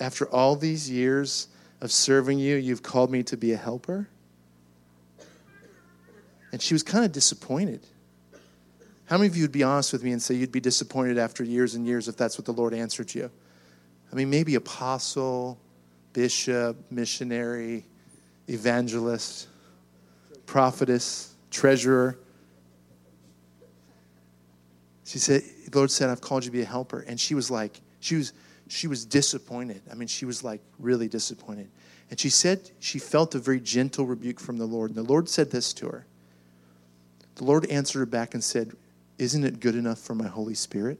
After 0.00 0.26
all 0.26 0.56
these 0.56 0.90
years 0.90 1.48
of 1.80 1.92
serving 1.92 2.38
you, 2.38 2.56
you've 2.56 2.82
called 2.82 3.10
me 3.10 3.22
to 3.24 3.36
be 3.36 3.52
a 3.52 3.56
helper? 3.56 4.08
And 6.52 6.62
she 6.62 6.74
was 6.74 6.82
kind 6.82 7.04
of 7.04 7.12
disappointed. 7.12 7.86
How 9.06 9.18
many 9.18 9.28
of 9.28 9.36
you 9.36 9.44
would 9.44 9.52
be 9.52 9.62
honest 9.62 9.92
with 9.92 10.02
me 10.02 10.12
and 10.12 10.20
say 10.20 10.34
you'd 10.34 10.52
be 10.52 10.60
disappointed 10.60 11.16
after 11.16 11.44
years 11.44 11.74
and 11.74 11.86
years 11.86 12.08
if 12.08 12.16
that's 12.16 12.38
what 12.38 12.44
the 12.44 12.52
Lord 12.52 12.74
answered 12.74 13.14
you? 13.14 13.30
I 14.10 14.14
mean, 14.16 14.30
maybe 14.30 14.54
apostle, 14.54 15.58
bishop, 16.12 16.76
missionary, 16.90 17.84
evangelist, 18.48 19.48
prophetess, 20.46 21.34
treasurer. 21.50 22.18
She 25.06 25.20
said, 25.20 25.44
the 25.70 25.78
Lord 25.78 25.92
said, 25.92 26.10
I've 26.10 26.20
called 26.20 26.44
you 26.44 26.50
to 26.50 26.52
be 26.52 26.62
a 26.62 26.66
helper. 26.66 27.04
And 27.06 27.18
she 27.18 27.36
was 27.36 27.48
like, 27.48 27.80
she 28.00 28.16
was, 28.16 28.32
she 28.66 28.88
was 28.88 29.04
disappointed. 29.04 29.80
I 29.90 29.94
mean, 29.94 30.08
she 30.08 30.24
was 30.24 30.42
like 30.42 30.60
really 30.80 31.06
disappointed. 31.06 31.70
And 32.10 32.18
she 32.18 32.28
said 32.28 32.70
she 32.80 32.98
felt 32.98 33.36
a 33.36 33.38
very 33.38 33.60
gentle 33.60 34.04
rebuke 34.04 34.40
from 34.40 34.58
the 34.58 34.66
Lord. 34.66 34.90
And 34.90 34.98
the 34.98 35.08
Lord 35.08 35.28
said 35.28 35.52
this 35.52 35.72
to 35.74 35.86
her. 35.86 36.06
The 37.36 37.44
Lord 37.44 37.66
answered 37.66 38.00
her 38.00 38.06
back 38.06 38.34
and 38.34 38.42
said, 38.42 38.72
Isn't 39.16 39.44
it 39.44 39.60
good 39.60 39.76
enough 39.76 40.00
for 40.00 40.16
my 40.16 40.26
Holy 40.26 40.54
Spirit? 40.54 40.98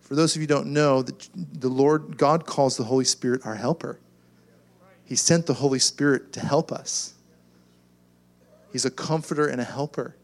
For 0.00 0.14
those 0.14 0.34
of 0.34 0.40
you 0.40 0.44
who 0.44 0.54
don't 0.54 0.68
know, 0.68 1.02
the 1.02 1.68
Lord, 1.68 2.16
God 2.16 2.46
calls 2.46 2.76
the 2.78 2.84
Holy 2.84 3.04
Spirit 3.04 3.44
our 3.44 3.56
helper. 3.56 3.98
He 5.06 5.14
sent 5.14 5.46
the 5.46 5.54
Holy 5.54 5.78
Spirit 5.78 6.32
to 6.34 6.40
help 6.40 6.70
us. 6.72 7.14
He's 8.72 8.84
a 8.84 8.90
comforter 8.90 9.46
and 9.46 9.60
a 9.60 9.64
helper. 9.64 10.16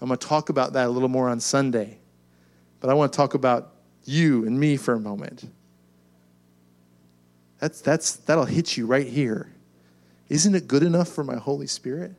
I'm 0.00 0.08
going 0.08 0.18
to 0.18 0.26
talk 0.26 0.48
about 0.48 0.72
that 0.72 0.86
a 0.86 0.90
little 0.90 1.08
more 1.08 1.28
on 1.28 1.38
Sunday. 1.38 1.98
But 2.80 2.90
I 2.90 2.94
want 2.94 3.12
to 3.12 3.16
talk 3.16 3.34
about 3.34 3.74
you 4.04 4.46
and 4.46 4.58
me 4.58 4.76
for 4.76 4.94
a 4.94 5.00
moment. 5.00 5.48
That's, 7.58 7.80
that's, 7.80 8.16
that'll 8.16 8.44
hit 8.44 8.76
you 8.76 8.86
right 8.86 9.06
here. 9.06 9.52
Isn't 10.28 10.54
it 10.54 10.66
good 10.66 10.82
enough 10.82 11.08
for 11.08 11.24
my 11.24 11.36
Holy 11.36 11.66
Spirit? 11.66 12.12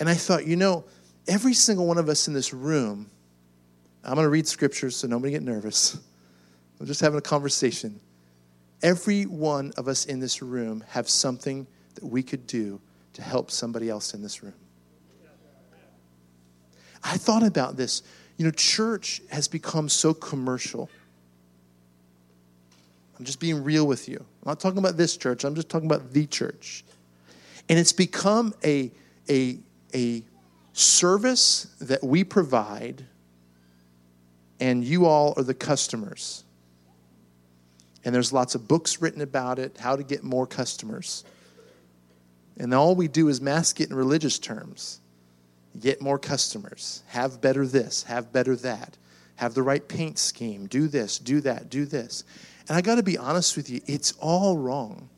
And 0.00 0.08
I 0.08 0.14
thought, 0.14 0.46
you 0.46 0.56
know, 0.56 0.84
every 1.28 1.54
single 1.54 1.86
one 1.86 1.98
of 1.98 2.08
us 2.08 2.28
in 2.28 2.34
this 2.34 2.52
room, 2.52 3.10
I'm 4.02 4.14
going 4.14 4.24
to 4.24 4.30
read 4.30 4.46
scriptures 4.46 4.96
so 4.96 5.06
nobody 5.06 5.32
get 5.32 5.42
nervous. 5.42 5.98
I'm 6.80 6.86
just 6.86 7.00
having 7.00 7.18
a 7.18 7.22
conversation. 7.22 8.00
Every 8.82 9.24
one 9.24 9.72
of 9.76 9.88
us 9.88 10.04
in 10.04 10.20
this 10.20 10.42
room 10.42 10.84
have 10.88 11.08
something 11.08 11.66
that 11.94 12.04
we 12.04 12.22
could 12.22 12.46
do 12.46 12.80
to 13.14 13.22
help 13.22 13.50
somebody 13.50 13.88
else 13.88 14.14
in 14.14 14.22
this 14.22 14.42
room. 14.42 14.54
I 17.02 17.16
thought 17.16 17.42
about 17.42 17.76
this. 17.76 18.02
You 18.36 18.44
know, 18.44 18.50
church 18.50 19.22
has 19.30 19.48
become 19.48 19.88
so 19.88 20.12
commercial. 20.12 20.90
I'm 23.18 23.24
just 23.24 23.40
being 23.40 23.64
real 23.64 23.86
with 23.86 24.08
you. 24.08 24.18
I'm 24.18 24.50
not 24.50 24.60
talking 24.60 24.78
about 24.78 24.96
this 24.96 25.16
church, 25.16 25.44
I'm 25.44 25.54
just 25.54 25.68
talking 25.68 25.86
about 25.86 26.12
the 26.12 26.26
church. 26.26 26.84
And 27.68 27.78
it's 27.78 27.92
become 27.92 28.54
a, 28.64 28.92
a, 29.28 29.58
a 29.94 30.22
service 30.72 31.68
that 31.80 32.04
we 32.04 32.22
provide, 32.22 33.04
and 34.60 34.84
you 34.84 35.06
all 35.06 35.34
are 35.36 35.42
the 35.42 35.54
customers. 35.54 36.44
And 38.06 38.14
there's 38.14 38.32
lots 38.32 38.54
of 38.54 38.68
books 38.68 39.02
written 39.02 39.20
about 39.20 39.58
it, 39.58 39.78
how 39.78 39.96
to 39.96 40.04
get 40.04 40.22
more 40.22 40.46
customers. 40.46 41.24
And 42.56 42.72
all 42.72 42.94
we 42.94 43.08
do 43.08 43.26
is 43.26 43.40
mask 43.40 43.80
it 43.80 43.90
in 43.90 43.96
religious 43.96 44.38
terms. 44.38 45.00
Get 45.80 46.00
more 46.00 46.16
customers, 46.16 47.02
have 47.08 47.40
better 47.40 47.66
this, 47.66 48.04
have 48.04 48.32
better 48.32 48.54
that, 48.56 48.96
have 49.34 49.54
the 49.54 49.62
right 49.64 49.86
paint 49.86 50.18
scheme, 50.18 50.68
do 50.68 50.86
this, 50.86 51.18
do 51.18 51.40
that, 51.40 51.68
do 51.68 51.84
this. 51.84 52.22
And 52.68 52.78
I 52.78 52.80
got 52.80 52.94
to 52.94 53.02
be 53.02 53.18
honest 53.18 53.56
with 53.56 53.68
you, 53.68 53.80
it's 53.86 54.12
all 54.20 54.56
wrong. 54.56 55.10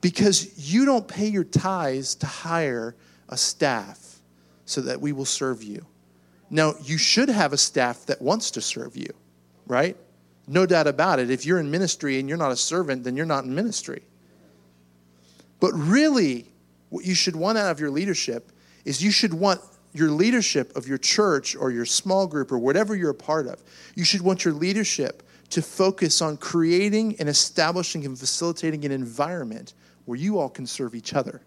Because 0.00 0.72
you 0.72 0.84
don't 0.84 1.08
pay 1.08 1.26
your 1.26 1.42
tithes 1.42 2.14
to 2.14 2.26
hire 2.26 2.94
a 3.28 3.36
staff 3.36 4.20
so 4.64 4.80
that 4.82 5.00
we 5.00 5.10
will 5.10 5.24
serve 5.24 5.64
you. 5.64 5.84
Now, 6.50 6.74
you 6.84 6.98
should 6.98 7.28
have 7.28 7.52
a 7.52 7.58
staff 7.58 8.06
that 8.06 8.22
wants 8.22 8.52
to 8.52 8.60
serve 8.60 8.96
you, 8.96 9.12
right? 9.68 9.96
No 10.46 10.66
doubt 10.66 10.86
about 10.86 11.20
it. 11.20 11.30
If 11.30 11.46
you're 11.46 11.60
in 11.60 11.70
ministry 11.70 12.18
and 12.18 12.28
you're 12.28 12.38
not 12.38 12.50
a 12.50 12.56
servant, 12.56 13.04
then 13.04 13.16
you're 13.16 13.26
not 13.26 13.44
in 13.44 13.54
ministry. 13.54 14.02
But 15.60 15.72
really, 15.74 16.46
what 16.88 17.04
you 17.04 17.14
should 17.14 17.36
want 17.36 17.58
out 17.58 17.70
of 17.70 17.78
your 17.78 17.90
leadership 17.90 18.50
is 18.84 19.02
you 19.02 19.10
should 19.10 19.34
want 19.34 19.60
your 19.92 20.10
leadership 20.10 20.74
of 20.76 20.86
your 20.86 20.98
church 20.98 21.56
or 21.56 21.70
your 21.70 21.84
small 21.84 22.26
group 22.26 22.52
or 22.52 22.58
whatever 22.58 22.94
you're 22.94 23.10
a 23.10 23.14
part 23.14 23.46
of, 23.46 23.62
you 23.94 24.04
should 24.04 24.20
want 24.20 24.44
your 24.44 24.54
leadership 24.54 25.22
to 25.50 25.62
focus 25.62 26.20
on 26.20 26.36
creating 26.36 27.16
and 27.18 27.28
establishing 27.28 28.04
and 28.04 28.18
facilitating 28.18 28.84
an 28.84 28.92
environment 28.92 29.74
where 30.04 30.18
you 30.18 30.38
all 30.38 30.48
can 30.48 30.66
serve 30.66 30.94
each 30.94 31.14
other. 31.14 31.42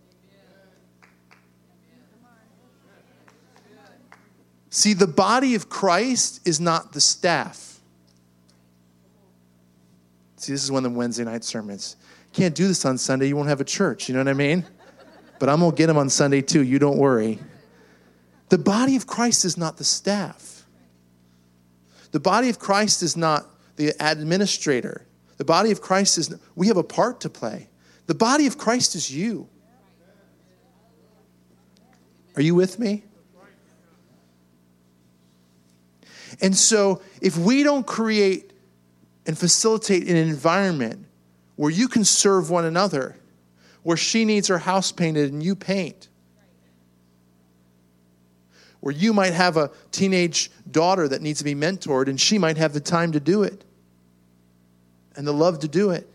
See, 4.70 4.94
the 4.94 5.08
body 5.08 5.56
of 5.56 5.70
Christ 5.70 6.48
is 6.48 6.60
not 6.60 6.94
the 6.94 7.02
staff. 7.02 7.71
See, 10.42 10.54
this 10.54 10.64
is 10.64 10.72
one 10.72 10.84
of 10.88 10.92
the 10.92 10.98
Wednesday 10.98 11.24
night 11.24 11.44
sermons. 11.44 11.98
Can't 12.34 12.56
do 12.56 12.68
this 12.68 12.84
on 12.84 12.98
Sunday, 12.98 13.28
you 13.28 13.36
won't 13.36 13.50
have 13.50 13.62
a 13.62 13.66
church, 13.66 14.10
you 14.10 14.16
know 14.16 14.22
what 14.22 14.28
I 14.28 14.34
mean? 14.34 14.66
But 15.38 15.50
I'm 15.50 15.60
going 15.60 15.70
to 15.70 15.78
get 15.78 15.86
them 15.86 16.00
on 16.00 16.10
Sunday 16.10 16.42
too, 16.42 16.64
you 16.64 16.80
don't 16.80 16.98
worry. 16.98 17.38
The 18.50 18.58
body 18.58 18.96
of 18.96 19.06
Christ 19.06 19.46
is 19.46 19.56
not 19.56 19.78
the 19.78 19.84
staff. 19.84 20.66
The 22.10 22.20
body 22.20 22.50
of 22.50 22.58
Christ 22.58 23.04
is 23.04 23.16
not 23.16 23.46
the 23.76 23.94
administrator. 24.00 25.06
The 25.38 25.46
body 25.46 25.70
of 25.70 25.80
Christ 25.80 26.18
is, 26.18 26.36
we 26.56 26.66
have 26.70 26.78
a 26.78 26.84
part 26.84 27.22
to 27.22 27.30
play. 27.30 27.70
The 28.08 28.16
body 28.16 28.48
of 28.48 28.58
Christ 28.58 28.96
is 28.96 29.12
you. 29.12 29.48
Are 32.36 32.42
you 32.42 32.56
with 32.56 32.80
me? 32.80 33.04
And 36.42 36.58
so, 36.58 37.04
if 37.22 37.38
we 37.38 37.62
don't 37.62 37.86
create 37.86 38.51
and 39.26 39.38
facilitate 39.38 40.08
an 40.08 40.16
environment 40.16 41.06
where 41.56 41.72
you 41.72 41.88
can 41.88 42.04
serve 42.04 42.50
one 42.50 42.66
another, 42.66 43.16
where 43.84 43.98
she 43.98 44.26
needs 44.26 44.48
her 44.48 44.58
house 44.58 44.92
painted 44.92 45.32
and 45.32 45.44
you 45.44 45.56
paint, 45.56 46.10
where 48.80 48.94
you 48.94 49.14
might 49.14 49.34
have 49.34 49.58
a 49.58 49.70
teenage 49.92 50.50
daughter 50.70 51.08
that 51.08 51.22
needs 51.22 51.40
to 51.40 51.46
be 51.46 51.54
mentored 51.54 52.08
and 52.08 52.20
she 52.20 52.38
might 52.38 52.58
have 52.58 52.74
the 52.74 52.80
time 52.80 53.12
to 53.12 53.20
do 53.20 53.44
it 53.44 53.64
and 55.16 55.28
the 55.28 55.34
love 55.34 55.60
to 55.60 55.68
do 55.68 55.92
it. 55.92 56.08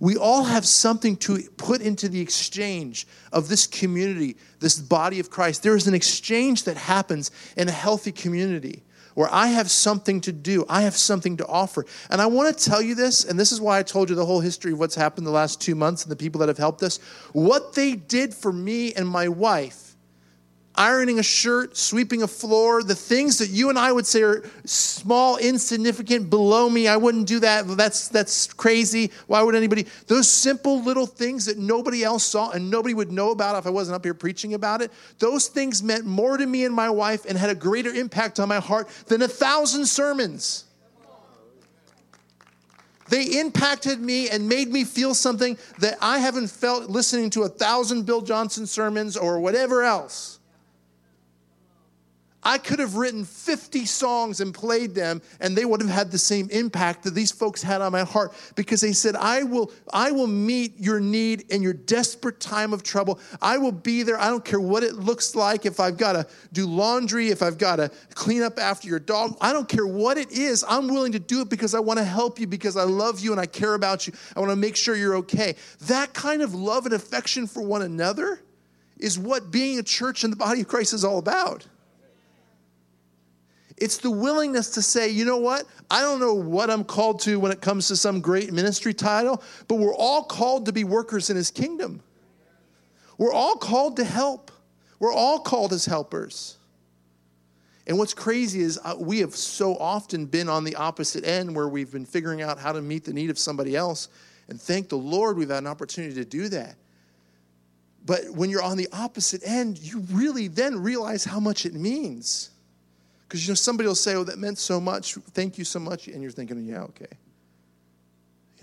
We 0.00 0.16
all 0.16 0.44
have 0.44 0.64
something 0.64 1.16
to 1.16 1.42
put 1.56 1.80
into 1.80 2.08
the 2.08 2.20
exchange 2.20 3.04
of 3.32 3.48
this 3.48 3.66
community, 3.66 4.36
this 4.60 4.78
body 4.78 5.18
of 5.18 5.28
Christ. 5.28 5.64
There 5.64 5.74
is 5.74 5.88
an 5.88 5.94
exchange 5.94 6.64
that 6.64 6.76
happens 6.76 7.32
in 7.56 7.66
a 7.66 7.72
healthy 7.72 8.12
community 8.12 8.84
where 9.18 9.28
I 9.34 9.48
have 9.48 9.68
something 9.68 10.20
to 10.20 10.32
do, 10.32 10.64
I 10.68 10.82
have 10.82 10.96
something 10.96 11.38
to 11.38 11.46
offer. 11.48 11.84
And 12.08 12.22
I 12.22 12.26
want 12.26 12.56
to 12.56 12.64
tell 12.64 12.80
you 12.80 12.94
this, 12.94 13.24
and 13.24 13.36
this 13.36 13.50
is 13.50 13.60
why 13.60 13.80
I 13.80 13.82
told 13.82 14.08
you 14.10 14.14
the 14.14 14.24
whole 14.24 14.38
history 14.38 14.70
of 14.70 14.78
what's 14.78 14.94
happened 14.94 15.26
the 15.26 15.32
last 15.32 15.60
two 15.60 15.74
months 15.74 16.04
and 16.04 16.12
the 16.12 16.14
people 16.14 16.38
that 16.38 16.46
have 16.46 16.56
helped 16.56 16.84
us. 16.84 16.98
What 17.32 17.74
they 17.74 17.96
did 17.96 18.32
for 18.32 18.52
me 18.52 18.94
and 18.94 19.08
my 19.08 19.26
wife 19.26 19.87
ironing 20.78 21.18
a 21.18 21.22
shirt, 21.22 21.76
sweeping 21.76 22.22
a 22.22 22.28
floor, 22.28 22.84
the 22.84 22.94
things 22.94 23.38
that 23.38 23.50
you 23.50 23.68
and 23.68 23.78
I 23.78 23.90
would 23.90 24.06
say 24.06 24.22
are 24.22 24.44
small, 24.64 25.36
insignificant, 25.36 26.30
below 26.30 26.70
me. 26.70 26.86
I 26.86 26.96
wouldn't 26.96 27.26
do 27.26 27.40
that. 27.40 27.66
That's, 27.66 28.08
that's 28.08 28.52
crazy. 28.52 29.10
Why 29.26 29.42
would 29.42 29.56
anybody? 29.56 29.86
Those 30.06 30.30
simple 30.30 30.80
little 30.80 31.06
things 31.06 31.44
that 31.46 31.58
nobody 31.58 32.04
else 32.04 32.24
saw 32.24 32.50
and 32.50 32.70
nobody 32.70 32.94
would 32.94 33.10
know 33.10 33.32
about 33.32 33.56
if 33.56 33.66
I 33.66 33.70
wasn't 33.70 33.96
up 33.96 34.04
here 34.04 34.14
preaching 34.14 34.54
about 34.54 34.80
it, 34.80 34.92
those 35.18 35.48
things 35.48 35.82
meant 35.82 36.06
more 36.06 36.36
to 36.36 36.46
me 36.46 36.64
and 36.64 36.74
my 36.74 36.88
wife 36.88 37.24
and 37.26 37.36
had 37.36 37.50
a 37.50 37.54
greater 37.56 37.90
impact 37.90 38.38
on 38.38 38.48
my 38.48 38.60
heart 38.60 38.88
than 39.06 39.20
a 39.22 39.28
thousand 39.28 39.86
sermons. 39.86 40.64
They 43.08 43.40
impacted 43.40 44.00
me 44.00 44.28
and 44.28 44.48
made 44.48 44.68
me 44.68 44.84
feel 44.84 45.14
something 45.14 45.58
that 45.78 45.96
I 46.00 46.18
haven't 46.18 46.48
felt 46.48 46.90
listening 46.90 47.30
to 47.30 47.42
a 47.42 47.48
thousand 47.48 48.04
Bill 48.06 48.20
Johnson 48.20 48.66
sermons 48.66 49.16
or 49.16 49.40
whatever 49.40 49.82
else. 49.82 50.37
I 52.42 52.58
could 52.58 52.78
have 52.78 52.94
written 52.94 53.24
50 53.24 53.84
songs 53.84 54.40
and 54.40 54.54
played 54.54 54.94
them, 54.94 55.20
and 55.40 55.56
they 55.56 55.64
would 55.64 55.80
have 55.80 55.90
had 55.90 56.10
the 56.12 56.18
same 56.18 56.48
impact 56.50 57.02
that 57.02 57.14
these 57.14 57.32
folks 57.32 57.62
had 57.62 57.80
on 57.80 57.90
my 57.90 58.04
heart 58.04 58.32
because 58.54 58.80
they 58.80 58.92
said, 58.92 59.16
I 59.16 59.42
will, 59.42 59.72
I 59.92 60.12
will 60.12 60.28
meet 60.28 60.78
your 60.78 61.00
need 61.00 61.50
in 61.50 61.62
your 61.62 61.72
desperate 61.72 62.38
time 62.38 62.72
of 62.72 62.84
trouble. 62.84 63.18
I 63.42 63.58
will 63.58 63.72
be 63.72 64.04
there. 64.04 64.20
I 64.20 64.28
don't 64.28 64.44
care 64.44 64.60
what 64.60 64.84
it 64.84 64.94
looks 64.94 65.34
like. 65.34 65.66
If 65.66 65.80
I've 65.80 65.96
got 65.96 66.12
to 66.12 66.26
do 66.52 66.66
laundry, 66.66 67.28
if 67.28 67.42
I've 67.42 67.58
got 67.58 67.76
to 67.76 67.90
clean 68.14 68.42
up 68.42 68.58
after 68.58 68.88
your 68.88 69.00
dog, 69.00 69.36
I 69.40 69.52
don't 69.52 69.68
care 69.68 69.86
what 69.86 70.16
it 70.16 70.30
is. 70.30 70.64
I'm 70.68 70.86
willing 70.86 71.12
to 71.12 71.18
do 71.18 71.40
it 71.40 71.48
because 71.48 71.74
I 71.74 71.80
want 71.80 71.98
to 71.98 72.04
help 72.04 72.38
you, 72.38 72.46
because 72.46 72.76
I 72.76 72.84
love 72.84 73.18
you 73.18 73.32
and 73.32 73.40
I 73.40 73.46
care 73.46 73.74
about 73.74 74.06
you. 74.06 74.12
I 74.36 74.40
want 74.40 74.52
to 74.52 74.56
make 74.56 74.76
sure 74.76 74.94
you're 74.94 75.16
okay. 75.16 75.56
That 75.82 76.14
kind 76.14 76.42
of 76.42 76.54
love 76.54 76.86
and 76.86 76.94
affection 76.94 77.48
for 77.48 77.62
one 77.62 77.82
another 77.82 78.40
is 78.96 79.18
what 79.18 79.50
being 79.50 79.80
a 79.80 79.82
church 79.82 80.22
in 80.22 80.30
the 80.30 80.36
body 80.36 80.60
of 80.60 80.68
Christ 80.68 80.92
is 80.92 81.04
all 81.04 81.18
about. 81.18 81.66
It's 83.80 83.98
the 83.98 84.10
willingness 84.10 84.70
to 84.70 84.82
say, 84.82 85.08
you 85.08 85.24
know 85.24 85.36
what? 85.36 85.64
I 85.90 86.00
don't 86.00 86.20
know 86.20 86.34
what 86.34 86.70
I'm 86.70 86.84
called 86.84 87.20
to 87.20 87.38
when 87.38 87.52
it 87.52 87.60
comes 87.60 87.88
to 87.88 87.96
some 87.96 88.20
great 88.20 88.52
ministry 88.52 88.92
title, 88.92 89.42
but 89.68 89.76
we're 89.76 89.94
all 89.94 90.22
called 90.22 90.66
to 90.66 90.72
be 90.72 90.84
workers 90.84 91.30
in 91.30 91.36
his 91.36 91.50
kingdom. 91.50 92.02
We're 93.16 93.32
all 93.32 93.54
called 93.54 93.96
to 93.96 94.04
help. 94.04 94.50
We're 94.98 95.12
all 95.12 95.40
called 95.40 95.72
as 95.72 95.86
helpers. 95.86 96.56
And 97.86 97.98
what's 97.98 98.14
crazy 98.14 98.60
is 98.60 98.78
uh, 98.84 98.96
we 98.98 99.20
have 99.20 99.34
so 99.34 99.76
often 99.76 100.26
been 100.26 100.48
on 100.48 100.64
the 100.64 100.76
opposite 100.76 101.26
end 101.26 101.56
where 101.56 101.68
we've 101.68 101.90
been 101.90 102.04
figuring 102.04 102.42
out 102.42 102.58
how 102.58 102.72
to 102.72 102.82
meet 102.82 103.04
the 103.04 103.12
need 103.12 103.30
of 103.30 103.38
somebody 103.38 103.74
else 103.74 104.08
And 104.48 104.60
thank 104.60 104.88
the 104.88 104.96
Lord 104.96 105.36
we've 105.36 105.50
had 105.50 105.58
an 105.58 105.66
opportunity 105.66 106.14
to 106.14 106.24
do 106.24 106.48
that. 106.48 106.74
But 108.04 108.30
when 108.30 108.48
you're 108.48 108.62
on 108.62 108.78
the 108.78 108.88
opposite 108.92 109.42
end, 109.44 109.78
you 109.78 110.00
really 110.10 110.48
then 110.48 110.82
realize 110.82 111.24
how 111.24 111.38
much 111.38 111.66
it 111.66 111.74
means. 111.74 112.50
Because 113.28 113.46
you 113.46 113.50
know 113.50 113.56
somebody 113.56 113.86
will 113.86 113.94
say, 113.94 114.14
"Oh, 114.14 114.24
that 114.24 114.38
meant 114.38 114.58
so 114.58 114.80
much. 114.80 115.14
Thank 115.32 115.58
you 115.58 115.64
so 115.64 115.78
much," 115.78 116.08
and 116.08 116.22
you're 116.22 116.30
thinking, 116.30 116.64
"Yeah, 116.64 116.84
okay." 116.84 117.18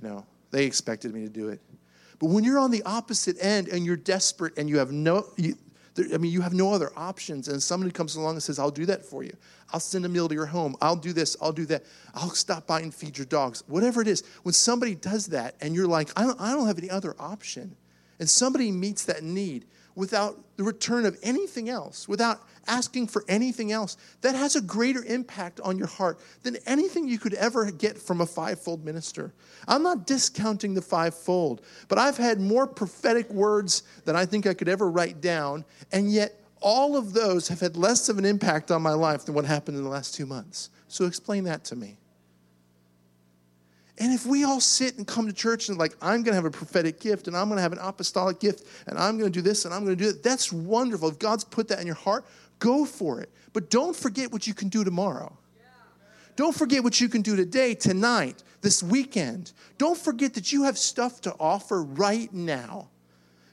You 0.02 0.10
know, 0.10 0.26
they 0.50 0.66
expected 0.66 1.14
me 1.14 1.22
to 1.22 1.30
do 1.30 1.50
it. 1.50 1.62
But 2.18 2.30
when 2.30 2.44
you're 2.44 2.58
on 2.58 2.72
the 2.72 2.82
opposite 2.84 3.38
end 3.40 3.68
and 3.68 3.86
you're 3.86 3.96
desperate 3.96 4.58
and 4.58 4.68
you 4.68 4.80
have 4.80 4.92
no, 4.92 5.28
you, 5.38 5.56
there, 5.94 6.08
I 6.14 6.18
mean, 6.18 6.32
you 6.32 6.42
have 6.42 6.54
no 6.54 6.74
other 6.74 6.92
options, 6.96 7.48
and 7.48 7.62
somebody 7.62 7.92
comes 7.92 8.16
along 8.16 8.36
and 8.36 8.44
says, 8.44 8.58
"I'll 8.58 8.72
do 8.72 8.88
that 8.88 9.06
for 9.06 9.24
you. 9.24 9.36
I'll 9.72 9.80
send 9.80 10.04
a 10.04 10.10
meal 10.10 10.28
to 10.28 10.34
your 10.34 10.48
home. 10.48 10.76
I'll 10.82 10.96
do 10.96 11.14
this. 11.14 11.38
I'll 11.40 11.54
do 11.54 11.66
that. 11.68 11.84
I'll 12.16 12.32
stop 12.32 12.66
by 12.66 12.82
and 12.82 12.94
feed 12.94 13.18
your 13.20 13.26
dogs. 13.26 13.64
Whatever 13.68 14.02
it 14.02 14.08
is." 14.08 14.24
When 14.42 14.54
somebody 14.54 14.96
does 14.96 15.28
that, 15.28 15.56
and 15.62 15.76
you're 15.76 15.88
like, 15.88 16.10
"I 16.16 16.24
don't, 16.24 16.42
I 16.42 16.54
don't 16.54 16.66
have 16.66 16.80
any 16.80 16.90
other 16.90 17.16
option," 17.20 17.76
and 18.20 18.28
somebody 18.28 18.72
meets 18.72 19.06
that 19.06 19.24
need 19.24 19.66
without 19.96 20.38
the 20.58 20.64
return 20.64 21.06
of 21.06 21.18
anything 21.24 21.70
else, 21.70 22.08
without 22.08 22.42
asking 22.68 23.08
for 23.08 23.24
anything 23.28 23.72
else, 23.72 23.98
that 24.22 24.36
has 24.36 24.56
a 24.56 24.62
greater 24.62 25.04
impact 25.06 25.60
on 25.62 25.78
your 25.78 25.88
heart 25.88 26.20
than 26.44 26.58
anything 26.66 27.08
you 27.08 27.18
could 27.18 27.34
ever 27.36 27.72
get 27.72 27.98
from 27.98 28.22
a 28.22 28.26
fivefold 28.26 28.84
minister. 28.84 29.34
I'm 29.68 29.84
not 29.84 30.08
discounting 30.08 30.74
the 30.74 30.82
fivefold, 30.82 31.62
but 31.88 31.98
I've 31.98 32.18
had 32.18 32.40
more 32.40 32.68
prophetic 32.68 33.30
words 33.30 33.84
than 34.04 34.16
I 34.16 34.26
think 34.26 34.46
I 34.46 34.54
could 34.54 34.70
ever 34.70 34.90
write 34.90 35.22
down, 35.22 35.64
and 35.92 36.12
yet 36.12 36.42
all 36.62 36.98
of 36.98 37.14
those 37.14 37.48
have 37.48 37.60
had 37.60 37.78
less 37.78 38.10
of 38.10 38.18
an 38.18 38.26
impact 38.26 38.72
on 38.72 38.82
my 38.82 38.94
life 38.94 39.26
than 39.26 39.36
what 39.36 39.46
happened 39.46 39.78
in 39.78 39.84
the 39.84 39.90
last 39.90 40.16
two 40.16 40.26
months. 40.26 40.70
So 40.88 41.06
explain 41.06 41.44
that 41.46 41.64
to 41.66 41.76
me. 41.76 41.98
And 43.98 44.14
if 44.14 44.26
we 44.26 44.44
all 44.44 44.60
sit 44.60 44.98
and 44.98 45.08
come 45.08 45.28
to 45.28 45.34
church 45.34 45.70
and 45.70 45.78
like, 45.78 45.96
I'm 46.02 46.22
going 46.24 46.32
to 46.32 46.36
have 46.36 46.46
a 46.46 46.52
prophetic 46.52 47.00
gift 47.00 47.28
and 47.28 47.38
I'm 47.38 47.48
going 47.48 47.58
to 47.58 47.62
have 47.62 47.72
an 47.72 47.80
apostolic 47.82 48.40
gift 48.40 48.68
and 48.88 48.98
I'm 49.00 49.18
going 49.18 49.32
to 49.32 49.40
do 49.40 49.42
this 49.42 49.64
and 49.66 49.74
I'm 49.74 49.86
going 49.86 49.98
to 49.98 50.04
do 50.04 50.12
that, 50.12 50.22
that's 50.22 50.52
wonderful. 50.52 51.10
If 51.10 51.20
God's 51.20 51.46
put 51.46 51.70
that 51.70 51.80
in 51.80 51.86
your 51.86 51.96
heart, 51.96 52.26
go 52.60 52.84
for 52.84 53.22
it. 53.22 53.30
But 53.54 53.70
don't 53.70 53.96
forget 53.96 54.32
what 54.32 54.48
you 54.48 54.54
can 54.54 54.68
do 54.68 54.84
tomorrow. 54.84 55.38
Don't 56.36 56.54
forget 56.54 56.84
what 56.84 57.00
you 57.00 57.08
can 57.08 57.22
do 57.22 57.38
today, 57.38 57.74
tonight, 57.74 58.44
this 58.62 58.84
weekend. 58.84 59.54
Don't 59.78 59.98
forget 59.98 60.34
that 60.34 60.52
you 60.52 60.64
have 60.64 60.78
stuff 60.78 61.22
to 61.22 61.34
offer 61.40 61.82
right 61.82 62.34
now 62.34 62.90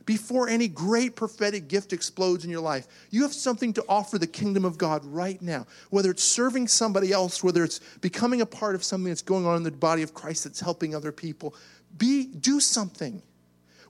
before 0.07 0.49
any 0.49 0.69
great 0.69 1.17
prophetic 1.17 1.69
gift 1.69 1.93
explodes 1.93 2.45
in 2.45 2.51
your 2.51 2.61
life. 2.61 2.87
You 3.11 3.23
have 3.23 3.33
something 3.33 3.73
to 3.75 3.85
offer 3.89 4.19
the 4.19 4.27
kingdom 4.27 4.65
of 4.65 4.79
God 4.79 5.05
right 5.05 5.41
now. 5.41 5.67
Whether 5.91 6.11
it's 6.11 6.23
serving 6.23 6.69
somebody 6.69 7.13
else, 7.13 7.43
whether 7.43 7.65
it's 7.65 7.81
becoming 8.01 8.41
a 8.41 8.47
part 8.47 8.75
of 8.75 8.85
something 8.85 9.09
that's 9.09 9.23
going 9.23 9.47
on 9.47 9.57
in 9.57 9.63
the 9.63 9.71
body 9.71 10.03
of 10.03 10.15
Christ 10.15 10.45
that's 10.45 10.61
helping 10.61 10.95
other 10.95 11.13
people, 11.13 11.55
be 11.97 12.27
do 12.27 12.61
something 12.61 13.23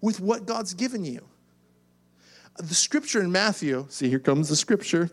with 0.00 0.20
what 0.20 0.46
God's 0.46 0.74
given 0.74 1.04
you. 1.04 1.24
The 2.58 2.74
scripture 2.74 3.22
in 3.22 3.32
Matthew, 3.32 3.86
see 3.88 4.08
here 4.08 4.18
comes 4.18 4.48
the 4.48 4.56
scripture. 4.56 5.10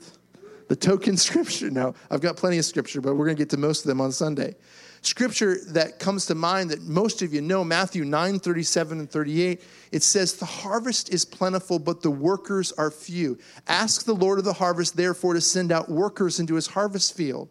The 0.68 0.75
token 0.75 1.18
scripture. 1.18 1.70
Now, 1.70 1.94
I've 2.12 2.22
got 2.22 2.38
plenty 2.38 2.58
of 2.58 2.65
scripture, 2.65 3.01
but 3.01 3.15
we're 3.15 3.25
going 3.25 3.38
to 3.38 3.41
get 3.41 3.50
to 3.51 3.58
most 3.58 3.82
of 3.82 3.88
them 3.88 4.01
on 4.01 4.12
Sunday 4.12 4.56
scripture 5.01 5.58
that 5.68 6.00
comes 6.00 6.25
to 6.25 6.36
mind 6.36 6.70
that 6.70 6.82
most 6.82 7.22
of 7.22 7.34
you 7.34 7.41
know 7.41 7.63
matthew 7.63 8.03
9 8.03 8.39
37 8.39 9.00
and 9.00 9.10
38 9.10 9.62
it 9.91 10.03
says 10.03 10.34
the 10.34 10.46
harvest 10.46 11.13
is 11.13 11.25
plentiful 11.25 11.79
but 11.79 12.01
the 12.01 12.12
workers 12.12 12.72
are 12.74 12.91
few. 12.91 13.38
Ask 13.68 14.06
the 14.06 14.13
lord 14.13 14.39
of 14.39 14.46
the 14.46 14.53
harvest 14.53 14.96
therefore 14.96 15.34
to 15.34 15.41
send 15.41 15.72
out 15.72 15.89
workers 15.89 16.39
into 16.39 16.56
his 16.56 16.68
harvest 16.68 17.15
field. 17.15 17.50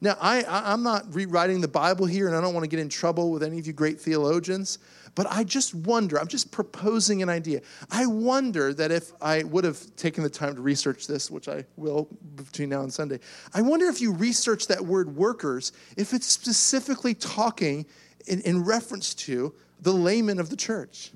Now 0.00 0.16
I, 0.20 0.42
I 0.42 0.72
i'm 0.72 0.82
not 0.82 1.14
rewriting 1.14 1.60
the 1.60 1.68
bible 1.68 2.06
here 2.06 2.26
and 2.26 2.36
i 2.36 2.40
don't 2.40 2.54
want 2.54 2.64
to 2.64 2.68
get 2.68 2.80
in 2.80 2.88
trouble 2.88 3.30
with 3.30 3.42
any 3.42 3.58
of 3.58 3.66
you 3.66 3.72
great 3.72 4.00
theologians 4.00 4.78
but 5.14 5.26
I 5.30 5.44
just 5.44 5.74
wonder, 5.74 6.18
I'm 6.18 6.26
just 6.26 6.50
proposing 6.50 7.22
an 7.22 7.28
idea. 7.28 7.60
I 7.90 8.06
wonder 8.06 8.74
that 8.74 8.90
if 8.90 9.12
I 9.20 9.44
would 9.44 9.64
have 9.64 9.94
taken 9.96 10.24
the 10.24 10.30
time 10.30 10.54
to 10.56 10.60
research 10.60 11.06
this, 11.06 11.30
which 11.30 11.48
I 11.48 11.64
will 11.76 12.08
between 12.36 12.68
now 12.68 12.80
and 12.82 12.92
Sunday, 12.92 13.20
I 13.52 13.62
wonder 13.62 13.86
if 13.86 14.00
you 14.00 14.12
research 14.12 14.66
that 14.68 14.84
word 14.84 15.14
workers, 15.14 15.72
if 15.96 16.12
it's 16.12 16.26
specifically 16.26 17.14
talking 17.14 17.86
in, 18.26 18.40
in 18.40 18.64
reference 18.64 19.14
to 19.14 19.54
the 19.80 19.92
laymen 19.92 20.40
of 20.40 20.50
the 20.50 20.56
church. 20.56 21.12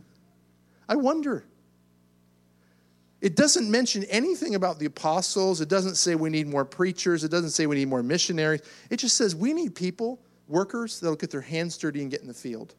I 0.89 0.97
wonder. 0.97 1.45
It 3.21 3.35
doesn't 3.35 3.69
mention 3.69 4.05
anything 4.05 4.55
about 4.55 4.79
the 4.79 4.87
apostles. 4.87 5.61
It 5.61 5.69
doesn't 5.69 5.97
say 5.97 6.15
we 6.15 6.31
need 6.31 6.47
more 6.47 6.65
preachers. 6.65 7.25
It 7.25 7.31
doesn't 7.31 7.51
say 7.51 7.67
we 7.67 7.77
need 7.77 7.89
more 7.89 8.03
missionaries. 8.03 8.63
It 8.91 8.99
just 8.99 9.17
says 9.17 9.35
we 9.35 9.53
need 9.53 9.75
people, 9.75 10.21
workers, 10.47 11.01
that'll 11.01 11.17
get 11.17 11.33
their 11.33 11.41
hands 11.41 11.77
dirty 11.77 12.01
and 12.01 12.11
get 12.13 12.21
in 12.21 12.29
the 12.29 12.35
field. 12.35 12.77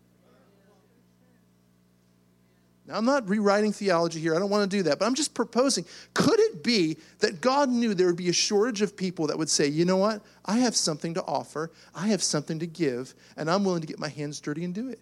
Now, 2.90 2.98
I'm 2.98 3.06
not 3.06 3.30
rewriting 3.30 3.72
theology 3.72 4.20
here. 4.20 4.36
I 4.36 4.40
don't 4.40 4.50
want 4.50 4.70
to 4.70 4.78
do 4.78 4.82
that. 4.84 4.98
But 4.98 5.06
I'm 5.06 5.14
just 5.14 5.36
proposing 5.36 5.86
could 6.16 6.40
it 6.40 6.64
be 6.64 6.98
that 7.20 7.40
God 7.40 7.70
knew 7.70 7.94
there 7.94 8.08
would 8.08 8.16
be 8.16 8.30
a 8.30 8.34
shortage 8.34 8.82
of 8.82 8.98
people 8.98 9.28
that 9.28 9.38
would 9.38 9.50
say, 9.50 9.68
you 9.68 9.86
know 9.86 9.98
what? 9.98 10.24
I 10.44 10.58
have 10.58 10.76
something 10.76 11.14
to 11.14 11.24
offer, 11.24 11.72
I 11.94 12.08
have 12.08 12.24
something 12.24 12.58
to 12.60 12.66
give, 12.66 13.14
and 13.38 13.50
I'm 13.50 13.64
willing 13.64 13.82
to 13.82 13.88
get 13.88 14.00
my 14.00 14.10
hands 14.10 14.40
dirty 14.40 14.64
and 14.64 14.74
do 14.74 14.90
it? 14.90 15.00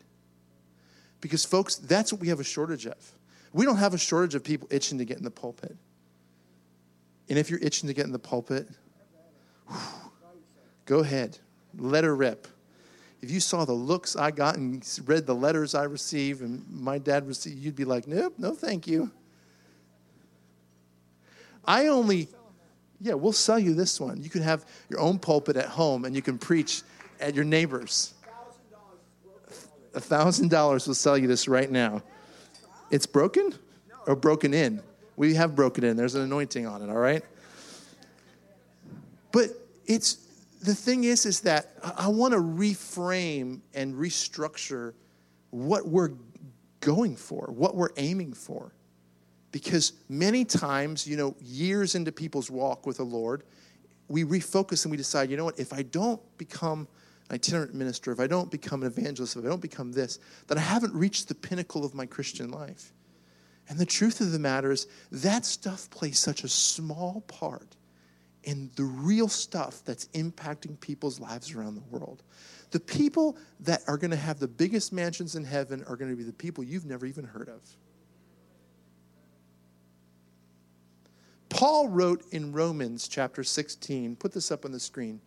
Because, 1.21 1.45
folks, 1.45 1.77
that's 1.77 2.11
what 2.11 2.19
we 2.19 2.27
have 2.27 2.41
a 2.41 2.43
shortage 2.43 2.85
of. 2.85 3.13
We 3.53 3.63
don't 3.63 3.77
have 3.77 3.93
a 3.93 3.97
shortage 3.97 4.35
of 4.35 4.43
people 4.43 4.67
itching 4.69 4.97
to 4.97 5.05
get 5.05 5.17
in 5.17 5.23
the 5.23 5.31
pulpit. 5.31 5.75
And 7.29 7.39
if 7.39 7.49
you're 7.49 7.61
itching 7.61 7.87
to 7.87 7.93
get 7.93 8.05
in 8.05 8.11
the 8.11 8.19
pulpit, 8.19 8.67
whew, 9.69 9.77
go 10.85 10.99
ahead, 10.99 11.37
let 11.77 12.03
her 12.03 12.15
rip 12.15 12.49
if 13.21 13.31
you 13.31 13.39
saw 13.39 13.65
the 13.65 13.73
looks 13.73 14.15
I 14.15 14.31
got 14.31 14.57
and 14.57 14.87
read 15.05 15.25
the 15.25 15.35
letters 15.35 15.73
I 15.73 15.83
received 15.83 16.41
and 16.41 16.63
my 16.69 16.97
dad 16.97 17.27
received, 17.27 17.57
you'd 17.57 17.75
be 17.75 17.85
like, 17.85 18.07
nope, 18.07 18.33
no, 18.37 18.53
thank 18.53 18.87
you. 18.87 19.11
I 21.65 21.87
only, 21.87 22.27
yeah, 23.01 23.15
we'll 23.15 23.33
sell 23.33 23.59
you 23.59 23.73
this 23.73 23.99
one. 23.99 24.21
You 24.21 24.29
can 24.29 24.41
have 24.41 24.65
your 24.89 24.99
own 24.99 25.19
pulpit 25.19 25.57
at 25.57 25.67
home 25.67 26.05
and 26.05 26.15
you 26.15 26.21
can 26.21 26.37
preach 26.37 26.83
at 27.19 27.35
your 27.35 27.43
neighbors. 27.43 28.13
A 29.95 29.99
thousand 29.99 30.49
dollars 30.49 30.87
will 30.87 30.93
sell 30.93 31.17
you 31.17 31.27
this 31.27 31.47
right 31.47 31.69
now. 31.69 32.03
It's 32.91 33.07
broken 33.07 33.53
or 34.05 34.15
broken 34.15 34.53
in? 34.53 34.81
We 35.15 35.33
have 35.33 35.55
broken 35.55 35.83
in. 35.83 35.97
There's 35.97 36.13
an 36.13 36.21
anointing 36.21 36.67
on 36.67 36.83
it, 36.83 36.89
all 36.89 36.97
right? 36.97 37.23
But 39.31 39.49
it's 39.87 40.26
the 40.61 40.75
thing 40.75 41.03
is, 41.03 41.25
is 41.25 41.41
that 41.41 41.71
I 41.97 42.07
want 42.07 42.33
to 42.33 42.39
reframe 42.39 43.61
and 43.73 43.93
restructure 43.93 44.93
what 45.51 45.87
we're 45.87 46.11
going 46.81 47.15
for, 47.15 47.51
what 47.51 47.75
we're 47.75 47.89
aiming 47.97 48.33
for. 48.33 48.73
Because 49.51 49.93
many 50.09 50.45
times, 50.45 51.07
you 51.07 51.17
know, 51.17 51.35
years 51.41 51.95
into 51.95 52.11
people's 52.11 52.51
walk 52.51 52.85
with 52.85 52.97
the 52.97 53.05
Lord, 53.05 53.43
we 54.07 54.23
refocus 54.23 54.83
and 54.85 54.91
we 54.91 54.97
decide, 54.97 55.29
you 55.29 55.37
know 55.37 55.45
what, 55.45 55.59
if 55.59 55.73
I 55.73 55.83
don't 55.83 56.21
become 56.37 56.87
an 57.29 57.35
itinerant 57.35 57.73
minister, 57.73 58.11
if 58.11 58.19
I 58.19 58.27
don't 58.27 58.51
become 58.51 58.83
an 58.83 58.87
evangelist, 58.87 59.35
if 59.35 59.45
I 59.45 59.47
don't 59.47 59.61
become 59.61 59.91
this, 59.91 60.19
then 60.47 60.57
I 60.57 60.61
haven't 60.61 60.93
reached 60.93 61.27
the 61.27 61.35
pinnacle 61.35 61.85
of 61.85 61.93
my 61.93 62.05
Christian 62.05 62.49
life. 62.49 62.93
And 63.69 63.79
the 63.79 63.85
truth 63.85 64.21
of 64.21 64.31
the 64.31 64.39
matter 64.39 64.71
is, 64.71 64.87
that 65.11 65.45
stuff 65.45 65.89
plays 65.89 66.19
such 66.19 66.43
a 66.43 66.47
small 66.49 67.21
part 67.27 67.76
in 68.47 68.71
the 68.77 68.83
real 68.85 69.27
stuff 69.27 69.81
that's 69.83 70.07
impacting 70.13 70.79
people's 70.79 71.19
lives 71.19 71.53
around 71.53 71.75
the 71.75 71.83
world. 71.91 72.23
The 72.71 72.79
people 72.79 73.37
that 73.59 73.81
are 73.87 73.97
going 73.97 74.11
to 74.11 74.17
have 74.17 74.39
the 74.39 74.47
biggest 74.47 74.93
mansions 74.93 75.35
in 75.35 75.43
heaven 75.43 75.83
are 75.85 75.97
going 75.97 76.09
to 76.09 76.15
be 76.15 76.23
the 76.23 76.31
people 76.31 76.63
you've 76.63 76.85
never 76.85 77.05
even 77.05 77.25
heard 77.25 77.49
of. 77.49 77.59
Paul 81.49 81.89
wrote 81.89 82.23
in 82.31 82.53
Romans 82.53 83.09
chapter 83.09 83.43
16, 83.43 84.15
put 84.15 84.31
this 84.31 84.49
up 84.49 84.63
on 84.63 84.71
the 84.71 84.79
screen. 84.79 85.19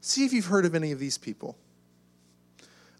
See 0.00 0.24
if 0.24 0.32
you've 0.32 0.46
heard 0.46 0.64
of 0.64 0.74
any 0.74 0.92
of 0.92 0.98
these 0.98 1.18
people. 1.18 1.58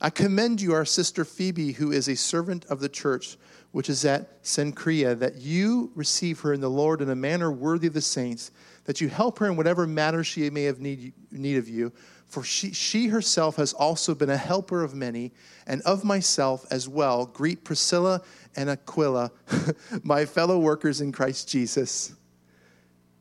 I 0.00 0.10
commend 0.10 0.60
you, 0.60 0.72
our 0.72 0.84
sister 0.84 1.24
Phoebe, 1.24 1.72
who 1.72 1.92
is 1.92 2.08
a 2.08 2.16
servant 2.16 2.64
of 2.66 2.80
the 2.80 2.88
church 2.88 3.36
which 3.74 3.90
is 3.90 4.04
at 4.04 4.40
Cenchrea, 4.44 5.18
that 5.18 5.38
you 5.38 5.90
receive 5.96 6.38
her 6.40 6.52
in 6.52 6.60
the 6.60 6.70
Lord 6.70 7.00
in 7.00 7.10
a 7.10 7.16
manner 7.16 7.50
worthy 7.50 7.88
of 7.88 7.92
the 7.92 8.00
saints, 8.00 8.52
that 8.84 9.00
you 9.00 9.08
help 9.08 9.40
her 9.40 9.46
in 9.46 9.56
whatever 9.56 9.84
matter 9.84 10.22
she 10.22 10.48
may 10.48 10.62
have 10.62 10.78
need, 10.78 11.12
need 11.32 11.56
of 11.56 11.68
you. 11.68 11.92
For 12.26 12.44
she, 12.44 12.72
she 12.72 13.08
herself 13.08 13.56
has 13.56 13.72
also 13.72 14.14
been 14.14 14.30
a 14.30 14.36
helper 14.36 14.84
of 14.84 14.94
many, 14.94 15.32
and 15.66 15.82
of 15.82 16.04
myself 16.04 16.64
as 16.70 16.88
well. 16.88 17.26
Greet 17.26 17.64
Priscilla 17.64 18.22
and 18.54 18.70
Aquila, 18.70 19.32
my 20.04 20.24
fellow 20.24 20.60
workers 20.60 21.00
in 21.00 21.10
Christ 21.10 21.48
Jesus, 21.48 22.14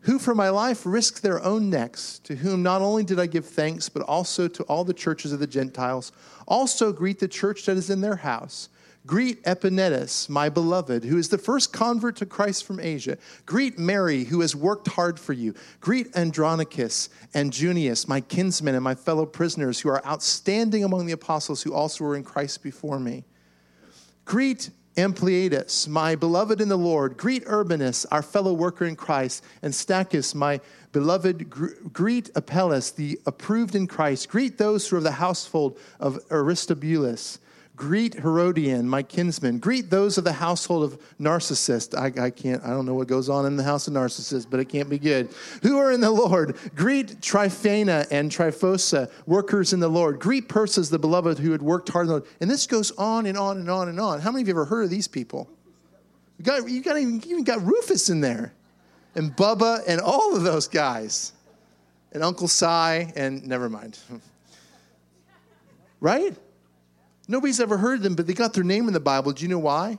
who 0.04 0.20
for 0.20 0.36
my 0.36 0.50
life 0.50 0.86
risked 0.86 1.22
their 1.22 1.44
own 1.44 1.70
necks, 1.70 2.20
to 2.20 2.36
whom 2.36 2.62
not 2.62 2.82
only 2.82 3.04
did 3.04 3.20
I 3.20 3.26
give 3.26 3.46
thanks, 3.46 3.90
but 3.90 4.04
also 4.04 4.48
to 4.48 4.64
all 4.64 4.84
the 4.84 4.94
churches 4.94 5.32
of 5.32 5.40
the 5.40 5.48
Gentiles. 5.48 6.12
Also 6.48 6.92
greet 6.92 7.20
the 7.20 7.28
church 7.28 7.66
that 7.66 7.78
is 7.78 7.90
in 7.90 8.02
their 8.02 8.18
house. 8.18 8.70
Greet 9.06 9.44
Epaenetus, 9.44 10.30
my 10.30 10.48
beloved, 10.48 11.04
who 11.04 11.18
is 11.18 11.28
the 11.28 11.38
first 11.38 11.74
convert 11.74 12.16
to 12.18 12.26
Christ 12.26 12.66
from 12.66 12.80
Asia. 12.80 13.18
Greet 13.46 13.78
Mary, 13.78 14.24
who 14.24 14.40
has 14.42 14.56
worked 14.56 14.88
hard 14.88 15.20
for 15.20 15.34
you. 15.34 15.54
Greet 15.82 16.16
Andronicus 16.16 17.10
and 17.34 17.52
Junius, 17.52 18.08
my 18.08 18.22
kinsmen 18.22 18.76
and 18.76 18.84
my 18.84 18.96
fellow 18.96 19.26
prisoners, 19.26 19.80
who 19.80 19.90
are 19.90 20.06
outstanding 20.06 20.86
among 20.86 21.06
the 21.06 21.14
apostles 21.14 21.62
who 21.62 21.74
also 21.74 22.06
were 22.06 22.16
in 22.16 22.24
Christ 22.24 22.64
before 22.64 23.00
me. 23.00 23.26
Greet 24.24 24.70
Ampliatus, 24.96 25.88
my 25.88 26.16
beloved 26.16 26.62
in 26.62 26.70
the 26.70 26.78
Lord. 26.78 27.18
Greet 27.18 27.44
Urbanus, 27.48 28.06
our 28.12 28.22
fellow 28.22 28.54
worker 28.54 28.86
in 28.86 28.96
Christ, 28.96 29.44
and 29.62 29.74
Stachys, 29.74 30.36
my 30.36 30.62
beloved. 30.92 31.50
Greet 31.50 32.30
Apelles, 32.36 32.92
the 32.92 33.20
approved 33.26 33.76
in 33.76 33.88
Christ. 33.88 34.30
Greet 34.30 34.58
those 34.58 34.88
who 34.88 34.96
are 34.96 35.00
of 35.00 35.04
the 35.04 35.12
household 35.12 35.80
of 36.00 36.20
Aristobulus. 36.30 37.40
Greet 37.76 38.14
Herodion, 38.14 38.88
my 38.88 39.02
kinsman. 39.02 39.58
Greet 39.58 39.90
those 39.90 40.20
of 40.20 40.24
the 40.24 40.34
household 40.34 40.84
of 40.84 41.02
Narcissus. 41.18 41.90
I, 41.96 42.12
I, 42.20 42.30
can't, 42.30 42.64
I 42.64 42.70
don't 42.70 42.86
know 42.86 42.94
what 42.94 43.08
goes 43.08 43.30
on 43.30 43.48
in 43.48 43.56
the 43.56 43.64
house 43.64 43.88
of 43.88 43.94
Narcissus, 43.94 44.46
but 44.46 44.60
it 44.60 44.66
can't 44.66 44.90
be 44.90 45.00
good. 45.00 45.30
Who 45.64 45.80
are 45.80 45.92
in 45.92 46.00
the 46.00 46.12
Lord? 46.12 46.56
Greet 46.76 47.20
Tryphena 47.20 48.06
and 48.12 48.30
Tryphosa, 48.30 49.10
workers 49.26 49.74
in 49.74 49.80
the 49.80 49.88
Lord. 49.88 50.20
Greet 50.20 50.48
Persis, 50.48 50.90
the 50.90 51.00
beloved 51.00 51.40
who 51.40 51.52
had 51.52 51.64
worked 51.64 51.90
hard 51.90 52.04
in 52.04 52.08
the 52.10 52.14
Lord. 52.20 52.30
And 52.42 52.50
this 52.50 52.68
goes 52.68 52.92
on 52.92 53.26
and 53.26 53.38
on 53.38 53.58
and 53.58 53.70
on 53.70 53.90
and 53.90 54.00
on. 54.00 54.22
How 54.22 54.32
many 54.32 54.44
of 54.44 54.48
you 54.48 54.54
ever 54.54 54.66
heard 54.66 54.84
of 54.84 54.92
these 54.92 55.08
people? 55.08 55.50
You 56.38 56.46
got, 56.46 56.70
you 56.70 56.82
got 56.84 56.98
even, 56.98 57.22
you 57.22 57.32
even 57.32 57.44
got 57.44 57.64
Rufus 57.64 58.10
in 58.10 58.22
there, 58.22 58.54
and 59.16 59.36
Bubba, 59.36 59.82
and 59.88 60.00
all 60.00 60.36
of 60.36 60.44
those 60.44 60.68
guys, 60.68 61.34
and 62.12 62.24
Uncle 62.24 62.48
Si, 62.48 62.66
and 62.66 63.48
never 63.48 63.68
mind. 63.68 63.98
right? 66.00 66.38
Nobody's 67.28 67.60
ever 67.60 67.78
heard 67.78 68.02
them, 68.02 68.16
but 68.16 68.28
they 68.28 68.34
got 68.34 68.54
their 68.54 68.64
name 68.64 68.88
in 68.88 68.94
the 68.94 69.00
Bible. 69.00 69.32
Do 69.32 69.44
you 69.44 69.50
know 69.50 69.60
why? 69.60 69.98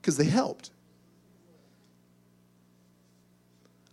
Because 0.00 0.16
they 0.16 0.24
helped. 0.24 0.70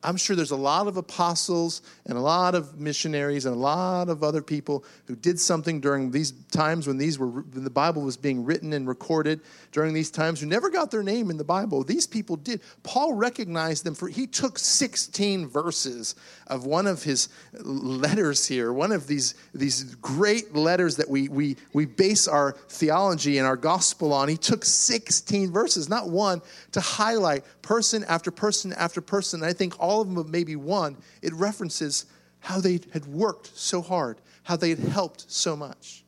I'm 0.06 0.18
sure 0.18 0.36
there's 0.36 0.52
a 0.52 0.56
lot 0.56 0.88
of 0.88 0.98
apostles 0.98 1.82
and 2.06 2.16
a 2.16 2.22
lot 2.22 2.54
of 2.54 2.80
missionaries 2.80 3.46
and 3.46 3.56
a 3.56 3.60
lot 3.60 4.08
of 4.08 4.24
other 4.24 4.42
people 4.42 4.86
who 5.08 5.16
did 5.16 5.40
something 5.40 5.80
during 5.80 6.12
these 6.12 6.32
times 6.52 6.86
when 6.86 6.98
these 6.98 7.18
were 7.18 7.28
when 7.28 7.64
the 7.64 7.72
Bible 7.72 8.04
was 8.04 8.16
being 8.16 8.46
written 8.46 8.74
and 8.74 8.88
recorded 8.88 9.42
during 9.72 9.94
these 9.94 10.12
times 10.12 10.40
who 10.40 10.46
never 10.46 10.70
got 10.70 10.92
their 10.92 11.02
name 11.02 11.32
in 11.32 11.38
the 11.38 11.44
Bible. 11.44 11.84
These 11.84 12.06
people 12.06 12.36
did. 12.36 12.62
Paul 12.84 13.14
recognized 13.14 13.84
them 13.84 13.96
for 13.96 14.08
he 14.08 14.28
took 14.28 14.60
16 14.60 15.48
verses 15.48 16.16
of 16.48 16.68
one 16.68 16.86
of 16.86 17.02
his 17.02 17.30
letters 17.64 18.46
here, 18.46 18.72
one 18.72 18.92
of 18.92 19.08
these 19.08 19.34
these 19.56 19.96
great 19.96 20.56
letters 20.56 20.98
that 20.98 21.10
we 21.10 21.30
we 21.30 21.58
we 21.74 21.86
base 21.86 22.28
our 22.28 22.52
theology 22.70 23.40
and 23.40 23.48
our 23.48 23.58
gospel 23.58 24.14
on. 24.14 24.30
He 24.30 24.38
took 24.38 24.64
16 24.64 25.52
verses, 25.52 25.90
not 25.90 26.10
one, 26.10 26.44
to 26.74 26.80
highlight 26.80 27.44
person 27.64 28.04
after 28.04 28.30
person 28.30 28.72
after 28.74 29.02
person. 29.02 29.42
And 29.42 29.50
I 29.50 29.54
think 29.54 29.74
all 29.80 29.95
of 30.02 30.08
them, 30.08 30.16
but 30.16 30.28
maybe 30.28 30.56
one, 30.56 30.98
it 31.22 31.34
references 31.34 32.06
how 32.40 32.60
they 32.60 32.80
had 32.94 33.06
worked 33.06 33.58
so 33.58 33.82
hard, 33.82 34.22
how 34.44 34.56
they 34.56 34.70
had 34.70 34.80
helped 34.80 35.32
so 35.32 35.56
much. 35.56 36.04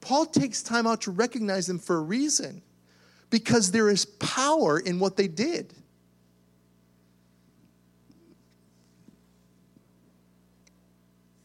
Paul 0.00 0.26
takes 0.26 0.62
time 0.62 0.86
out 0.86 1.02
to 1.02 1.10
recognize 1.10 1.66
them 1.66 1.78
for 1.78 1.96
a 1.96 2.00
reason 2.00 2.62
because 3.30 3.72
there 3.72 3.88
is 3.88 4.04
power 4.04 4.78
in 4.78 4.98
what 4.98 5.16
they 5.16 5.28
did. 5.28 5.74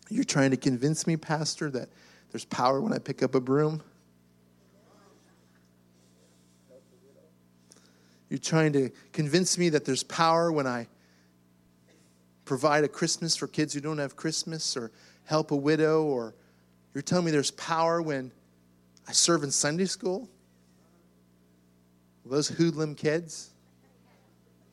You're 0.09 0.23
trying 0.23 0.51
to 0.51 0.57
convince 0.57 1.07
me, 1.07 1.17
Pastor, 1.17 1.71
that 1.71 1.89
there's 2.31 2.45
power 2.45 2.79
when 2.79 2.93
I 2.93 2.99
pick 2.99 3.23
up 3.23 3.35
a 3.35 3.41
broom? 3.41 3.81
You're 8.29 8.39
trying 8.39 8.73
to 8.73 8.89
convince 9.11 9.57
me 9.57 9.69
that 9.69 9.85
there's 9.85 10.03
power 10.03 10.51
when 10.51 10.65
I 10.65 10.87
provide 12.45 12.83
a 12.83 12.87
Christmas 12.87 13.35
for 13.35 13.47
kids 13.47 13.73
who 13.73 13.79
don't 13.79 13.97
have 13.97 14.15
Christmas 14.15 14.75
or 14.75 14.91
help 15.25 15.51
a 15.51 15.55
widow, 15.55 16.03
or 16.03 16.35
you're 16.93 17.01
telling 17.01 17.25
me 17.25 17.31
there's 17.31 17.51
power 17.51 18.01
when 18.01 18.31
I 19.07 19.11
serve 19.11 19.43
in 19.43 19.51
Sunday 19.51 19.85
school? 19.85 20.29
Those 22.25 22.47
hoodlum 22.47 22.95
kids? 22.95 23.51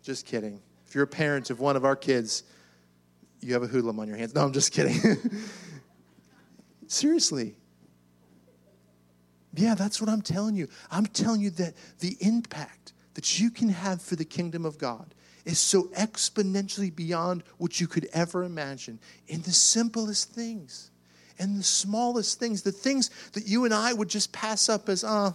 Just 0.03 0.27
kidding. 0.27 0.61
If 0.87 0.95
you're 0.95 1.05
a 1.05 1.09
parent 1.09 1.51
of 1.51 1.61
one 1.61 1.77
of 1.77 1.85
our 1.85 1.97
kids, 1.97 2.45
you 3.41 3.53
have 3.55 3.63
a 3.63 3.67
hoodlum 3.67 3.99
on 3.99 4.09
your 4.09 4.17
hands. 4.17 4.35
No, 4.35 4.43
I'm 4.43 4.53
just 4.53 4.73
kidding. 4.73 5.01
Seriously. 6.87 7.55
Yeah, 9.55 9.75
that's 9.75 10.01
what 10.01 10.09
I'm 10.11 10.23
telling 10.23 10.55
you. 10.55 10.69
I'm 10.91 11.07
telling 11.07 11.41
you 11.41 11.51
that 11.51 11.75
the 12.01 12.17
impact 12.21 12.93
that 13.15 13.41
you 13.41 13.51
can 13.51 13.69
have 13.69 14.01
for 14.01 14.17
the 14.17 14.25
kingdom 14.25 14.65
of 14.65 14.79
God 14.79 15.15
is 15.45 15.59
so 15.59 15.85
exponentially 15.97 16.95
beyond 16.95 17.43
what 17.59 17.81
you 17.81 17.87
could 17.87 18.09
ever 18.13 18.45
imagine 18.45 18.99
in 19.29 19.43
the 19.43 19.53
simplest 19.53 20.33
things 20.33 20.91
and 21.39 21.59
the 21.59 21.65
smallest 21.65 22.39
things, 22.39 22.63
the 22.63 22.73
things 22.73 23.11
that 23.33 23.47
you 23.47 23.65
and 23.65 23.73
I 23.73 23.93
would 23.93 24.09
just 24.09 24.33
pass 24.33 24.69
up 24.69 24.89
as, 24.89 25.03
ah. 25.03 25.29
Uh, 25.29 25.33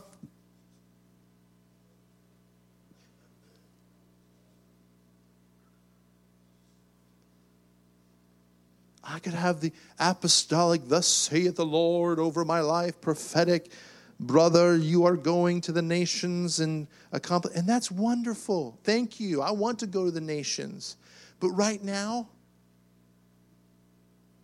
I 9.07 9.19
could 9.19 9.33
have 9.33 9.61
the 9.61 9.71
apostolic, 9.99 10.81
thus 10.87 11.07
saith 11.07 11.55
the 11.55 11.65
Lord 11.65 12.17
over 12.19 12.43
my 12.43 12.61
life, 12.61 12.99
prophetic 13.01 13.71
brother, 14.19 14.77
you 14.77 15.05
are 15.05 15.15
going 15.15 15.61
to 15.61 15.71
the 15.71 15.81
nations 15.81 16.59
and 16.59 16.87
accomplish. 17.11 17.55
And 17.55 17.67
that's 17.67 17.91
wonderful. 17.91 18.77
Thank 18.83 19.19
you. 19.19 19.41
I 19.41 19.51
want 19.51 19.79
to 19.79 19.87
go 19.87 20.05
to 20.05 20.11
the 20.11 20.21
nations. 20.21 20.97
But 21.39 21.49
right 21.49 21.83
now, 21.83 22.29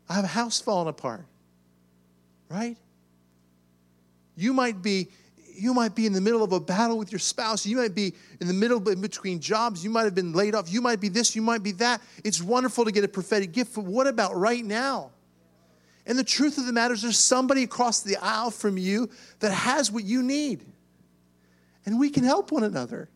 I 0.09 0.13
have 0.15 0.25
a 0.25 0.27
house 0.27 0.59
falling 0.59 0.89
apart. 0.89 1.25
Right? 2.49 2.77
You 4.35 4.53
might 4.53 4.81
be 4.81 5.09
you 5.53 5.73
might 5.73 5.93
be 5.93 6.05
in 6.05 6.13
the 6.13 6.21
middle 6.21 6.43
of 6.43 6.53
a 6.53 6.59
battle 6.59 6.97
with 6.97 7.11
your 7.11 7.19
spouse. 7.19 7.65
You 7.65 7.77
might 7.77 7.93
be 7.93 8.13
in 8.39 8.47
the 8.47 8.53
middle 8.53 8.87
in 8.89 8.99
between 8.99 9.39
jobs. 9.39 9.83
You 9.83 9.89
might 9.89 10.05
have 10.05 10.15
been 10.15 10.33
laid 10.33 10.55
off. 10.55 10.71
You 10.71 10.81
might 10.81 10.99
be 10.99 11.09
this, 11.09 11.35
you 11.35 11.41
might 11.41 11.61
be 11.61 11.71
that. 11.73 12.01
It's 12.23 12.41
wonderful 12.41 12.85
to 12.85 12.91
get 12.91 13.03
a 13.03 13.07
prophetic 13.07 13.51
gift, 13.51 13.75
but 13.75 13.83
what 13.83 14.07
about 14.07 14.35
right 14.35 14.65
now? 14.65 15.11
And 16.05 16.17
the 16.17 16.23
truth 16.23 16.57
of 16.57 16.65
the 16.65 16.73
matter 16.73 16.93
is, 16.93 17.01
there's 17.01 17.17
somebody 17.17 17.63
across 17.63 18.01
the 18.01 18.17
aisle 18.17 18.51
from 18.51 18.77
you 18.77 19.09
that 19.39 19.51
has 19.51 19.91
what 19.91 20.03
you 20.03 20.23
need. 20.23 20.65
And 21.85 21.99
we 21.99 22.09
can 22.09 22.23
help 22.23 22.51
one 22.51 22.63
another. 22.63 23.09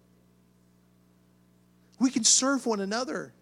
We 2.00 2.10
can 2.10 2.24
serve 2.24 2.66
one 2.66 2.82
another. 2.82 3.34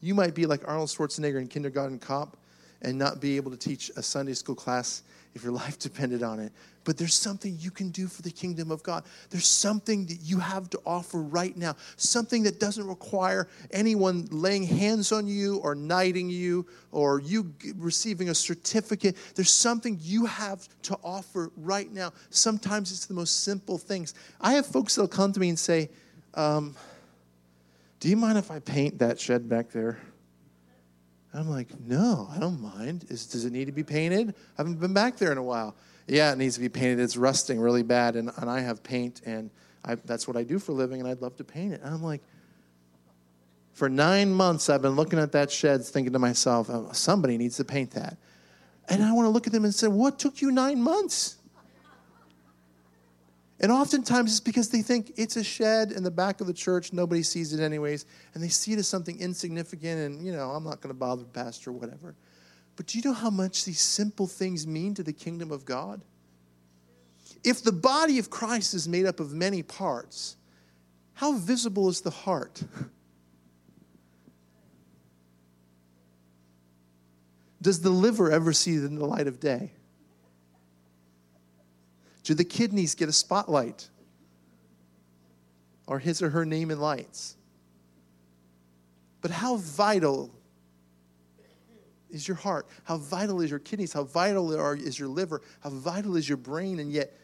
You 0.00 0.14
might 0.14 0.34
be 0.34 0.46
like 0.46 0.66
Arnold 0.68 0.88
Schwarzenegger 0.88 1.40
in 1.40 1.48
Kindergarten 1.48 1.98
Cop 1.98 2.36
and 2.82 2.96
not 2.96 3.20
be 3.20 3.36
able 3.36 3.50
to 3.50 3.56
teach 3.56 3.90
a 3.96 4.02
Sunday 4.02 4.34
school 4.34 4.54
class 4.54 5.02
if 5.36 5.44
your 5.44 5.52
life 5.52 5.78
depended 5.88 6.24
on 6.24 6.40
it. 6.40 6.52
But 6.82 6.96
there's 6.96 7.14
something 7.14 7.56
you 7.58 7.70
can 7.70 7.90
do 7.90 8.06
for 8.06 8.22
the 8.22 8.30
kingdom 8.30 8.70
of 8.70 8.82
God. 8.82 9.04
There's 9.30 9.46
something 9.46 10.06
that 10.06 10.20
you 10.22 10.38
have 10.38 10.70
to 10.70 10.80
offer 10.86 11.20
right 11.20 11.56
now, 11.56 11.74
something 11.96 12.44
that 12.44 12.60
doesn't 12.60 12.86
require 12.86 13.48
anyone 13.72 14.28
laying 14.30 14.62
hands 14.62 15.10
on 15.10 15.26
you 15.26 15.56
or 15.58 15.74
knighting 15.74 16.30
you 16.30 16.66
or 16.92 17.20
you 17.20 17.52
receiving 17.76 18.28
a 18.28 18.34
certificate. 18.34 19.16
There's 19.34 19.52
something 19.52 19.98
you 20.00 20.26
have 20.26 20.68
to 20.82 20.96
offer 21.02 21.50
right 21.56 21.92
now. 21.92 22.12
Sometimes 22.30 22.92
it's 22.92 23.06
the 23.06 23.14
most 23.14 23.42
simple 23.42 23.78
things. 23.78 24.14
I 24.40 24.52
have 24.52 24.66
folks 24.66 24.94
that'll 24.94 25.08
come 25.08 25.32
to 25.32 25.40
me 25.40 25.48
and 25.48 25.58
say, 25.58 25.90
um, 26.34 26.76
Do 27.98 28.08
you 28.08 28.16
mind 28.16 28.38
if 28.38 28.52
I 28.52 28.60
paint 28.60 29.00
that 29.00 29.18
shed 29.18 29.48
back 29.48 29.70
there? 29.70 29.98
I'm 31.38 31.50
like, 31.50 31.68
no, 31.80 32.28
I 32.34 32.38
don't 32.38 32.60
mind. 32.60 33.06
Is, 33.08 33.26
does 33.26 33.44
it 33.44 33.52
need 33.52 33.66
to 33.66 33.72
be 33.72 33.82
painted? 33.82 34.30
I 34.30 34.32
haven't 34.58 34.80
been 34.80 34.94
back 34.94 35.16
there 35.16 35.32
in 35.32 35.38
a 35.38 35.42
while. 35.42 35.74
Yeah, 36.06 36.32
it 36.32 36.38
needs 36.38 36.54
to 36.54 36.60
be 36.60 36.68
painted. 36.68 37.00
It's 37.00 37.16
rusting 37.16 37.60
really 37.60 37.82
bad, 37.82 38.16
and, 38.16 38.30
and 38.36 38.48
I 38.48 38.60
have 38.60 38.82
paint, 38.82 39.22
and 39.26 39.50
I, 39.84 39.96
that's 39.96 40.28
what 40.28 40.36
I 40.36 40.44
do 40.44 40.58
for 40.58 40.72
a 40.72 40.74
living, 40.74 41.00
and 41.00 41.08
I'd 41.08 41.20
love 41.20 41.36
to 41.36 41.44
paint 41.44 41.72
it. 41.72 41.80
And 41.82 41.92
I'm 41.92 42.02
like, 42.02 42.22
for 43.72 43.88
nine 43.88 44.32
months, 44.32 44.70
I've 44.70 44.82
been 44.82 44.96
looking 44.96 45.18
at 45.18 45.32
that 45.32 45.50
shed, 45.50 45.84
thinking 45.84 46.12
to 46.14 46.18
myself, 46.18 46.70
oh, 46.70 46.88
somebody 46.92 47.36
needs 47.36 47.56
to 47.58 47.64
paint 47.64 47.90
that. 47.90 48.16
And 48.88 49.02
I 49.02 49.12
want 49.12 49.26
to 49.26 49.30
look 49.30 49.46
at 49.46 49.52
them 49.52 49.64
and 49.64 49.74
say, 49.74 49.88
what 49.88 50.18
took 50.18 50.40
you 50.40 50.50
nine 50.50 50.80
months? 50.80 51.36
And 53.60 53.72
oftentimes 53.72 54.32
it's 54.32 54.40
because 54.40 54.68
they 54.68 54.82
think 54.82 55.12
it's 55.16 55.36
a 55.36 55.44
shed 55.44 55.90
in 55.90 56.02
the 56.02 56.10
back 56.10 56.42
of 56.42 56.46
the 56.46 56.52
church, 56.52 56.92
nobody 56.92 57.22
sees 57.22 57.54
it 57.54 57.60
anyways, 57.60 58.04
and 58.34 58.42
they 58.42 58.48
see 58.48 58.74
it 58.74 58.78
as 58.78 58.86
something 58.86 59.18
insignificant 59.18 59.98
and, 60.00 60.26
you 60.26 60.32
know, 60.32 60.50
I'm 60.50 60.64
not 60.64 60.82
going 60.82 60.94
to 60.94 60.98
bother 60.98 61.22
the 61.22 61.28
pastor 61.28 61.70
or 61.70 61.72
whatever. 61.72 62.14
But 62.76 62.86
do 62.86 62.98
you 62.98 63.04
know 63.04 63.14
how 63.14 63.30
much 63.30 63.64
these 63.64 63.80
simple 63.80 64.26
things 64.26 64.66
mean 64.66 64.92
to 64.94 65.02
the 65.02 65.14
kingdom 65.14 65.50
of 65.50 65.64
God? 65.64 66.02
If 67.42 67.62
the 67.62 67.72
body 67.72 68.18
of 68.18 68.28
Christ 68.28 68.74
is 68.74 68.86
made 68.86 69.06
up 69.06 69.20
of 69.20 69.32
many 69.32 69.62
parts, 69.62 70.36
how 71.14 71.32
visible 71.32 71.88
is 71.88 72.02
the 72.02 72.10
heart? 72.10 72.62
Does 77.62 77.80
the 77.80 77.88
liver 77.90 78.30
ever 78.30 78.52
see 78.52 78.76
the 78.76 78.90
light 78.90 79.26
of 79.26 79.40
day? 79.40 79.72
Do 82.26 82.34
the 82.34 82.44
kidneys 82.44 82.96
get 82.96 83.08
a 83.08 83.12
spotlight? 83.12 83.88
Or 85.86 86.00
his 86.00 86.20
or 86.20 86.30
her 86.30 86.44
name 86.44 86.72
in 86.72 86.80
lights? 86.80 87.36
But 89.20 89.30
how 89.30 89.58
vital 89.58 90.34
is 92.10 92.26
your 92.26 92.36
heart? 92.36 92.66
How 92.82 92.96
vital 92.96 93.40
is 93.42 93.50
your 93.50 93.60
kidneys? 93.60 93.92
How 93.92 94.02
vital 94.02 94.50
is 94.74 94.98
your 94.98 95.06
liver? 95.06 95.40
How 95.60 95.70
vital 95.70 96.16
is 96.16 96.28
your 96.28 96.36
brain? 96.36 96.80
And 96.80 96.90
yet, 96.90 97.16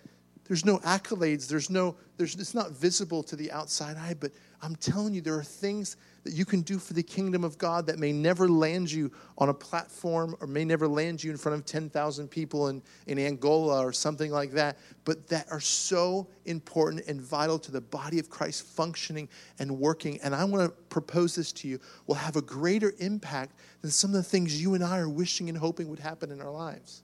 there's 0.44 0.64
no 0.64 0.78
accolades. 0.78 1.48
There's 1.48 1.68
no, 1.68 1.96
there's, 2.16 2.36
it's 2.36 2.54
not 2.54 2.70
visible 2.70 3.24
to 3.24 3.34
the 3.34 3.50
outside 3.50 3.96
eye, 3.96 4.14
but 4.14 4.30
I'm 4.62 4.76
telling 4.76 5.14
you, 5.14 5.20
there 5.20 5.34
are 5.34 5.42
things 5.42 5.96
that 6.24 6.34
you 6.34 6.44
can 6.44 6.60
do 6.60 6.78
for 6.78 6.92
the 6.92 7.02
kingdom 7.02 7.42
of 7.42 7.58
God 7.58 7.86
that 7.86 7.98
may 7.98 8.12
never 8.12 8.48
land 8.48 8.90
you 8.90 9.10
on 9.38 9.48
a 9.48 9.54
platform 9.54 10.36
or 10.40 10.46
may 10.46 10.64
never 10.64 10.86
land 10.86 11.22
you 11.22 11.30
in 11.30 11.36
front 11.36 11.58
of 11.58 11.66
10,000 11.66 12.28
people 12.28 12.68
in, 12.68 12.80
in 13.06 13.18
Angola 13.18 13.84
or 13.84 13.92
something 13.92 14.30
like 14.30 14.52
that, 14.52 14.78
but 15.04 15.26
that 15.28 15.46
are 15.50 15.60
so 15.60 16.28
important 16.44 17.06
and 17.06 17.20
vital 17.20 17.58
to 17.58 17.72
the 17.72 17.80
body 17.80 18.20
of 18.20 18.30
Christ 18.30 18.64
functioning 18.64 19.28
and 19.58 19.78
working. 19.80 20.20
And 20.22 20.34
I 20.34 20.44
want 20.44 20.70
to 20.70 20.76
propose 20.84 21.34
this 21.34 21.52
to 21.54 21.68
you 21.68 21.80
will 22.06 22.14
have 22.14 22.36
a 22.36 22.42
greater 22.42 22.94
impact 22.98 23.56
than 23.80 23.90
some 23.90 24.10
of 24.10 24.14
the 24.14 24.22
things 24.22 24.60
you 24.60 24.74
and 24.74 24.84
I 24.84 24.98
are 24.98 25.08
wishing 25.08 25.48
and 25.48 25.58
hoping 25.58 25.88
would 25.88 25.98
happen 25.98 26.30
in 26.30 26.40
our 26.40 26.50
lives. 26.50 27.02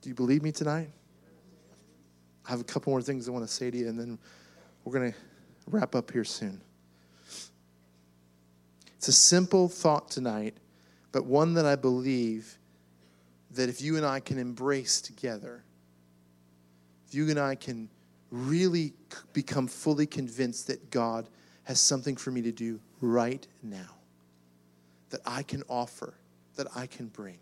Do 0.00 0.08
you 0.08 0.14
believe 0.14 0.42
me 0.42 0.52
tonight? 0.52 0.88
I 2.46 2.50
have 2.52 2.60
a 2.60 2.64
couple 2.64 2.90
more 2.92 3.02
things 3.02 3.28
I 3.28 3.32
want 3.32 3.46
to 3.46 3.52
say 3.52 3.70
to 3.70 3.76
you, 3.76 3.88
and 3.88 3.98
then 3.98 4.18
we're 4.88 5.00
going 5.00 5.12
to 5.12 5.18
wrap 5.66 5.94
up 5.94 6.10
here 6.10 6.24
soon. 6.24 6.62
It's 8.96 9.08
a 9.08 9.12
simple 9.12 9.68
thought 9.68 10.10
tonight, 10.10 10.56
but 11.12 11.26
one 11.26 11.52
that 11.54 11.66
I 11.66 11.76
believe 11.76 12.56
that 13.50 13.68
if 13.68 13.82
you 13.82 13.98
and 13.98 14.06
I 14.06 14.20
can 14.20 14.38
embrace 14.38 15.02
together, 15.02 15.62
if 17.06 17.14
you 17.14 17.28
and 17.28 17.38
I 17.38 17.54
can 17.54 17.90
really 18.30 18.94
become 19.34 19.66
fully 19.66 20.06
convinced 20.06 20.68
that 20.68 20.90
God 20.90 21.28
has 21.64 21.78
something 21.78 22.16
for 22.16 22.30
me 22.30 22.40
to 22.40 22.52
do 22.52 22.80
right 23.02 23.46
now, 23.62 23.94
that 25.10 25.20
I 25.26 25.42
can 25.42 25.62
offer, 25.68 26.14
that 26.56 26.66
I 26.74 26.86
can 26.86 27.08
bring. 27.08 27.38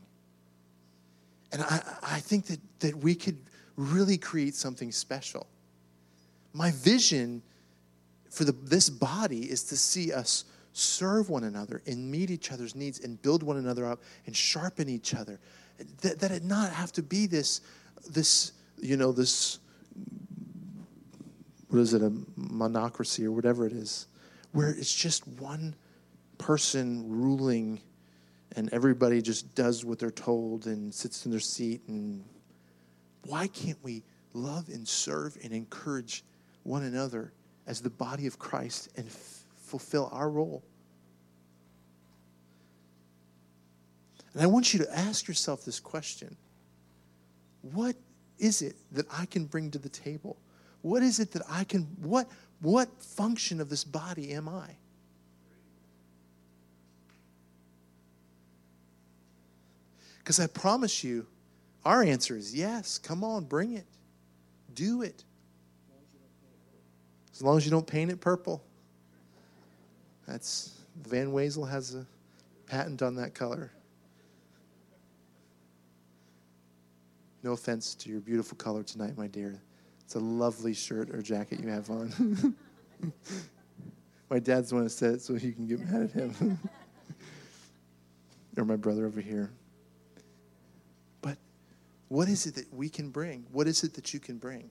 And 1.52 1.62
I, 1.62 1.80
I 2.02 2.18
think 2.18 2.46
that, 2.46 2.58
that 2.80 2.96
we 2.96 3.14
could 3.14 3.38
really 3.76 4.18
create 4.18 4.56
something 4.56 4.90
special. 4.90 5.46
My 6.56 6.70
vision 6.70 7.42
for 8.30 8.44
the, 8.44 8.52
this 8.52 8.88
body 8.88 9.42
is 9.50 9.62
to 9.64 9.76
see 9.76 10.10
us 10.10 10.46
serve 10.72 11.28
one 11.28 11.44
another 11.44 11.82
and 11.86 12.10
meet 12.10 12.30
each 12.30 12.50
other's 12.50 12.74
needs 12.74 13.00
and 13.00 13.20
build 13.20 13.42
one 13.42 13.58
another 13.58 13.84
up 13.84 14.02
and 14.24 14.34
sharpen 14.34 14.88
each 14.88 15.14
other. 15.14 15.38
That, 16.00 16.18
that 16.20 16.30
it 16.30 16.44
not 16.44 16.72
have 16.72 16.92
to 16.92 17.02
be 17.02 17.26
this, 17.26 17.60
this, 18.08 18.52
you 18.78 18.96
know, 18.96 19.12
this, 19.12 19.58
what 21.68 21.78
is 21.80 21.92
it, 21.92 22.00
a 22.00 22.08
monocracy 22.38 23.26
or 23.26 23.32
whatever 23.32 23.66
it 23.66 23.74
is, 23.74 24.06
where 24.52 24.70
it's 24.70 24.94
just 24.94 25.28
one 25.28 25.74
person 26.38 27.04
ruling 27.06 27.82
and 28.56 28.72
everybody 28.72 29.20
just 29.20 29.54
does 29.54 29.84
what 29.84 29.98
they're 29.98 30.10
told 30.10 30.66
and 30.66 30.94
sits 30.94 31.26
in 31.26 31.30
their 31.30 31.38
seat 31.38 31.82
and 31.88 32.24
why 33.26 33.46
can't 33.46 33.78
we 33.82 34.02
love 34.32 34.68
and 34.70 34.88
serve 34.88 35.36
and 35.44 35.52
encourage 35.52 36.24
one 36.66 36.82
another 36.82 37.32
as 37.66 37.80
the 37.80 37.90
body 37.90 38.26
of 38.26 38.38
Christ 38.38 38.88
and 38.96 39.06
f- 39.06 39.44
fulfill 39.56 40.08
our 40.12 40.28
role. 40.28 40.62
And 44.34 44.42
I 44.42 44.46
want 44.46 44.74
you 44.74 44.80
to 44.80 44.98
ask 44.98 45.28
yourself 45.28 45.64
this 45.64 45.80
question 45.80 46.36
What 47.62 47.96
is 48.38 48.62
it 48.62 48.76
that 48.92 49.06
I 49.10 49.26
can 49.26 49.46
bring 49.46 49.70
to 49.70 49.78
the 49.78 49.88
table? 49.88 50.36
What 50.82 51.02
is 51.02 51.18
it 51.18 51.32
that 51.32 51.42
I 51.50 51.64
can, 51.64 51.82
what, 52.00 52.28
what 52.60 52.88
function 53.02 53.60
of 53.60 53.68
this 53.68 53.82
body 53.82 54.32
am 54.32 54.48
I? 54.48 54.68
Because 60.18 60.38
I 60.38 60.46
promise 60.48 61.02
you, 61.02 61.26
our 61.84 62.02
answer 62.02 62.36
is 62.36 62.54
yes. 62.54 62.98
Come 62.98 63.24
on, 63.24 63.44
bring 63.44 63.72
it. 63.72 63.86
Do 64.74 65.02
it. 65.02 65.24
As 67.36 67.42
long 67.42 67.58
as 67.58 67.66
you 67.66 67.70
don't 67.70 67.86
paint 67.86 68.10
it 68.10 68.18
purple. 68.18 68.64
That's 70.26 70.72
Van 71.02 71.32
Wezel 71.32 71.68
has 71.68 71.94
a 71.94 72.06
patent 72.64 73.02
on 73.02 73.14
that 73.16 73.34
color. 73.34 73.70
No 77.42 77.52
offense 77.52 77.94
to 77.96 78.08
your 78.08 78.20
beautiful 78.20 78.56
color 78.56 78.82
tonight, 78.82 79.18
my 79.18 79.26
dear. 79.26 79.60
It's 80.00 80.14
a 80.14 80.18
lovely 80.18 80.72
shirt 80.72 81.10
or 81.10 81.20
jacket 81.20 81.60
you 81.60 81.68
have 81.68 81.90
on. 81.90 82.56
my 84.30 84.38
dad's 84.38 84.70
the 84.70 84.76
one 84.76 84.88
said 84.88 85.16
it, 85.16 85.20
so 85.20 85.34
you 85.34 85.52
can 85.52 85.66
get 85.66 85.80
mad 85.80 86.04
at 86.04 86.12
him. 86.12 86.58
or 88.56 88.64
my 88.64 88.76
brother 88.76 89.04
over 89.04 89.20
here. 89.20 89.50
But 91.20 91.36
what 92.08 92.30
is 92.30 92.46
it 92.46 92.54
that 92.54 92.72
we 92.72 92.88
can 92.88 93.10
bring? 93.10 93.44
What 93.52 93.66
is 93.66 93.84
it 93.84 93.92
that 93.92 94.14
you 94.14 94.20
can 94.20 94.38
bring? 94.38 94.70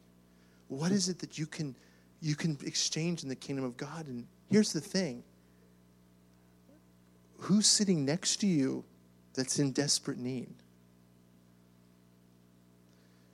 What 0.67 0.91
is 0.91 1.09
it 1.09 1.19
that 1.19 1.37
you 1.37 1.45
can 1.45 1.75
you 2.21 2.35
can 2.35 2.57
exchange 2.65 3.23
in 3.23 3.29
the 3.29 3.35
kingdom 3.35 3.65
of 3.65 3.77
God. 3.77 4.07
And 4.07 4.27
here's 4.49 4.73
the 4.73 4.81
thing 4.81 5.23
who's 7.37 7.67
sitting 7.67 8.05
next 8.05 8.37
to 8.37 8.47
you 8.47 8.83
that's 9.33 9.59
in 9.59 9.71
desperate 9.71 10.17
need? 10.17 10.53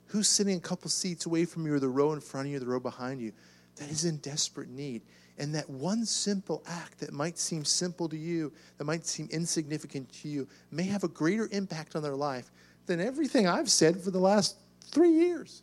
Who's 0.06 0.28
sitting 0.28 0.58
a 0.58 0.60
couple 0.60 0.90
seats 0.90 1.24
away 1.24 1.46
from 1.46 1.66
you, 1.66 1.74
or 1.74 1.80
the 1.80 1.88
row 1.88 2.12
in 2.12 2.20
front 2.20 2.46
of 2.46 2.50
you, 2.50 2.58
or 2.58 2.60
the 2.60 2.66
row 2.66 2.80
behind 2.80 3.20
you, 3.20 3.32
that 3.76 3.90
is 3.90 4.04
in 4.04 4.18
desperate 4.18 4.68
need? 4.68 5.02
And 5.38 5.54
that 5.54 5.68
one 5.70 6.04
simple 6.04 6.62
act 6.66 7.00
that 7.00 7.12
might 7.12 7.38
seem 7.38 7.64
simple 7.64 8.08
to 8.10 8.16
you, 8.16 8.52
that 8.76 8.84
might 8.84 9.06
seem 9.06 9.28
insignificant 9.30 10.12
to 10.20 10.28
you, 10.28 10.46
may 10.70 10.82
have 10.82 11.04
a 11.04 11.08
greater 11.08 11.48
impact 11.50 11.96
on 11.96 12.02
their 12.02 12.14
life 12.14 12.50
than 12.84 13.00
everything 13.00 13.46
I've 13.46 13.70
said 13.70 13.98
for 14.02 14.10
the 14.10 14.18
last 14.18 14.56
three 14.84 15.12
years. 15.12 15.62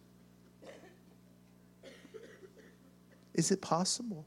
Is 3.39 3.51
it 3.51 3.61
possible? 3.61 4.25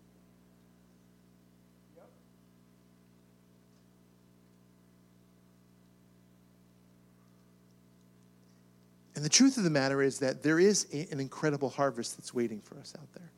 And 9.15 9.23
the 9.23 9.29
truth 9.29 9.59
of 9.59 9.65
the 9.65 9.71
matter 9.71 10.01
is 10.01 10.19
that 10.21 10.43
there 10.43 10.59
is 10.59 10.87
a, 10.95 11.07
an 11.13 11.21
incredible 11.21 11.69
harvest 11.69 12.17
that's 12.17 12.33
waiting 12.33 12.63
for 12.63 12.79
us 12.79 12.95
out 12.99 13.13
there. 13.13 13.31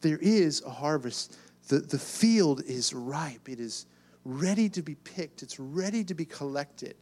There 0.00 0.18
is 0.22 0.62
a 0.62 0.70
harvest. 0.70 1.36
The, 1.68 1.80
the 1.80 1.98
field 1.98 2.62
is 2.66 2.94
ripe, 2.94 3.50
it 3.50 3.60
is 3.60 3.84
ready 4.24 4.70
to 4.70 4.80
be 4.80 4.94
picked, 4.94 5.42
it's 5.42 5.60
ready 5.60 6.04
to 6.04 6.14
be 6.14 6.24
collected. 6.24 6.96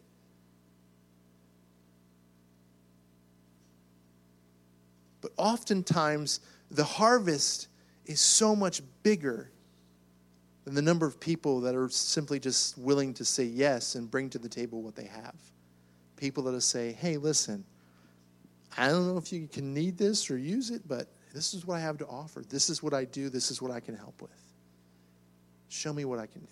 But 5.20 5.30
oftentimes, 5.36 6.40
the 6.70 6.84
harvest 6.84 7.68
is 8.06 8.20
so 8.20 8.54
much 8.54 8.82
bigger 9.02 9.50
than 10.64 10.74
the 10.74 10.82
number 10.82 11.06
of 11.06 11.18
people 11.18 11.60
that 11.62 11.74
are 11.74 11.88
simply 11.88 12.38
just 12.38 12.76
willing 12.76 13.14
to 13.14 13.24
say 13.24 13.44
yes 13.44 13.94
and 13.94 14.10
bring 14.10 14.28
to 14.30 14.38
the 14.38 14.48
table 14.48 14.82
what 14.82 14.94
they 14.94 15.06
have. 15.06 15.34
People 16.16 16.42
that 16.44 16.52
will 16.52 16.60
say, 16.60 16.92
hey, 16.92 17.16
listen, 17.16 17.64
I 18.76 18.88
don't 18.88 19.06
know 19.06 19.16
if 19.16 19.32
you 19.32 19.46
can 19.46 19.72
need 19.72 19.96
this 19.96 20.30
or 20.30 20.36
use 20.36 20.70
it, 20.70 20.82
but 20.86 21.08
this 21.32 21.54
is 21.54 21.66
what 21.66 21.76
I 21.76 21.80
have 21.80 21.98
to 21.98 22.06
offer. 22.06 22.42
This 22.48 22.68
is 22.68 22.82
what 22.82 22.92
I 22.92 23.04
do. 23.04 23.28
This 23.28 23.50
is 23.50 23.62
what 23.62 23.70
I 23.70 23.80
can 23.80 23.96
help 23.96 24.20
with. 24.20 24.30
Show 25.68 25.92
me 25.92 26.04
what 26.04 26.18
I 26.18 26.26
can 26.26 26.42
do. 26.42 26.48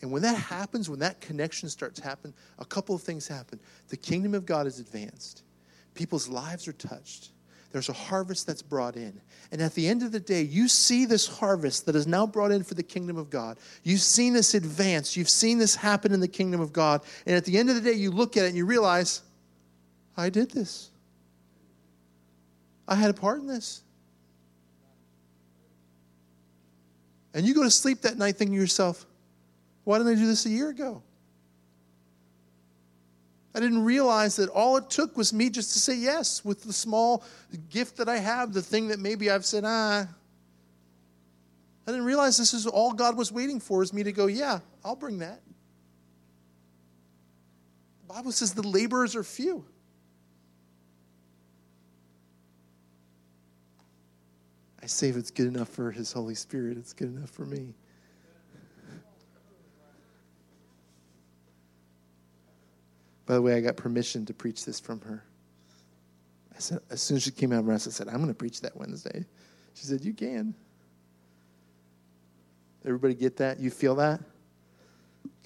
And 0.00 0.12
when 0.12 0.22
that 0.22 0.36
happens, 0.36 0.88
when 0.88 1.00
that 1.00 1.20
connection 1.20 1.68
starts 1.68 1.98
happening, 1.98 2.34
a 2.60 2.64
couple 2.64 2.94
of 2.94 3.02
things 3.02 3.26
happen. 3.26 3.58
The 3.88 3.96
kingdom 3.96 4.34
of 4.34 4.46
God 4.46 4.66
is 4.66 4.78
advanced, 4.78 5.42
people's 5.94 6.28
lives 6.28 6.68
are 6.68 6.72
touched 6.72 7.32
there's 7.70 7.88
a 7.88 7.94
harvest 7.94 8.46
that's 8.46 8.62
brought 8.62 8.96
in. 8.96 9.20
And 9.52 9.60
at 9.60 9.74
the 9.74 9.88
end 9.88 10.02
of 10.02 10.12
the 10.12 10.20
day, 10.20 10.42
you 10.42 10.68
see 10.68 11.04
this 11.04 11.26
harvest 11.26 11.86
that 11.86 11.94
is 11.94 12.06
now 12.06 12.26
brought 12.26 12.50
in 12.50 12.62
for 12.62 12.74
the 12.74 12.82
kingdom 12.82 13.16
of 13.16 13.30
God. 13.30 13.58
You've 13.82 14.00
seen 14.00 14.32
this 14.32 14.54
advance. 14.54 15.16
You've 15.16 15.28
seen 15.28 15.58
this 15.58 15.74
happen 15.74 16.12
in 16.12 16.20
the 16.20 16.28
kingdom 16.28 16.60
of 16.60 16.72
God. 16.72 17.02
And 17.26 17.36
at 17.36 17.44
the 17.44 17.58
end 17.58 17.68
of 17.68 17.74
the 17.74 17.82
day, 17.82 17.92
you 17.92 18.10
look 18.10 18.36
at 18.36 18.44
it 18.44 18.48
and 18.48 18.56
you 18.56 18.64
realize, 18.64 19.22
I 20.16 20.30
did 20.30 20.50
this. 20.50 20.90
I 22.86 22.94
had 22.94 23.10
a 23.10 23.14
part 23.14 23.40
in 23.40 23.46
this. 23.46 23.82
And 27.34 27.46
you 27.46 27.54
go 27.54 27.62
to 27.62 27.70
sleep 27.70 28.00
that 28.02 28.16
night 28.16 28.36
thinking 28.36 28.54
to 28.54 28.60
yourself, 28.60 29.04
why 29.84 29.98
didn't 29.98 30.12
I 30.12 30.16
do 30.16 30.26
this 30.26 30.46
a 30.46 30.50
year 30.50 30.70
ago? 30.70 31.02
I 33.54 33.60
didn't 33.60 33.84
realize 33.84 34.36
that 34.36 34.48
all 34.50 34.76
it 34.76 34.90
took 34.90 35.16
was 35.16 35.32
me 35.32 35.50
just 35.50 35.72
to 35.72 35.78
say 35.78 35.96
yes 35.96 36.44
with 36.44 36.62
the 36.64 36.72
small 36.72 37.24
gift 37.70 37.96
that 37.96 38.08
I 38.08 38.18
have, 38.18 38.52
the 38.52 38.62
thing 38.62 38.88
that 38.88 38.98
maybe 38.98 39.30
I've 39.30 39.44
said, 39.44 39.64
ah, 39.66 40.06
I 41.86 41.90
didn't 41.90 42.04
realize 42.04 42.36
this 42.36 42.52
is 42.52 42.66
all 42.66 42.92
God 42.92 43.16
was 43.16 43.32
waiting 43.32 43.60
for 43.60 43.82
is 43.82 43.92
me 43.94 44.02
to 44.02 44.12
go, 44.12 44.26
yeah, 44.26 44.60
I'll 44.84 44.94
bring 44.94 45.18
that. 45.20 45.40
The 48.06 48.14
Bible 48.14 48.32
says 48.32 48.52
the 48.52 48.66
laborers 48.66 49.16
are 49.16 49.24
few. 49.24 49.64
I 54.82 54.86
say 54.86 55.08
if 55.08 55.16
it's 55.16 55.30
good 55.30 55.46
enough 55.46 55.68
for 55.68 55.90
His 55.90 56.12
Holy 56.12 56.34
Spirit, 56.34 56.76
it's 56.76 56.92
good 56.92 57.08
enough 57.08 57.30
for 57.30 57.46
me. 57.46 57.74
By 63.28 63.34
the 63.34 63.42
way, 63.42 63.52
I 63.52 63.60
got 63.60 63.76
permission 63.76 64.24
to 64.24 64.32
preach 64.32 64.64
this 64.64 64.80
from 64.80 65.02
her. 65.02 65.22
I 66.56 66.58
said, 66.60 66.78
as 66.88 67.02
soon 67.02 67.18
as 67.18 67.24
she 67.24 67.30
came 67.30 67.52
out 67.52 67.58
of 67.58 67.68
rest, 67.68 67.86
I 67.86 67.90
said, 67.90 68.08
I'm 68.08 68.16
going 68.16 68.28
to 68.28 68.34
preach 68.34 68.62
that 68.62 68.74
Wednesday. 68.74 69.26
She 69.74 69.84
said, 69.84 70.02
You 70.02 70.14
can. 70.14 70.54
Everybody 72.86 73.14
get 73.14 73.36
that? 73.36 73.60
You 73.60 73.70
feel 73.70 73.96
that? 73.96 74.20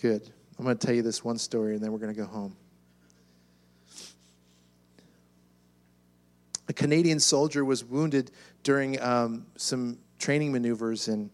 Good. 0.01 0.31
I'm 0.57 0.65
going 0.65 0.79
to 0.79 0.87
tell 0.87 0.95
you 0.95 1.03
this 1.03 1.25
one 1.25 1.39
story 1.39 1.75
and 1.75 1.83
then 1.83 1.91
we're 1.91 1.99
going 1.99 2.15
to 2.15 2.21
go 2.21 2.27
home. 2.27 2.55
A 6.69 6.73
Canadian 6.73 7.19
soldier 7.19 7.65
was 7.65 7.83
wounded 7.85 8.31
during 8.63 9.01
um, 9.03 9.45
some 9.57 9.99
training 10.21 10.53
maneuvers 10.53 11.09
and 11.09 11.31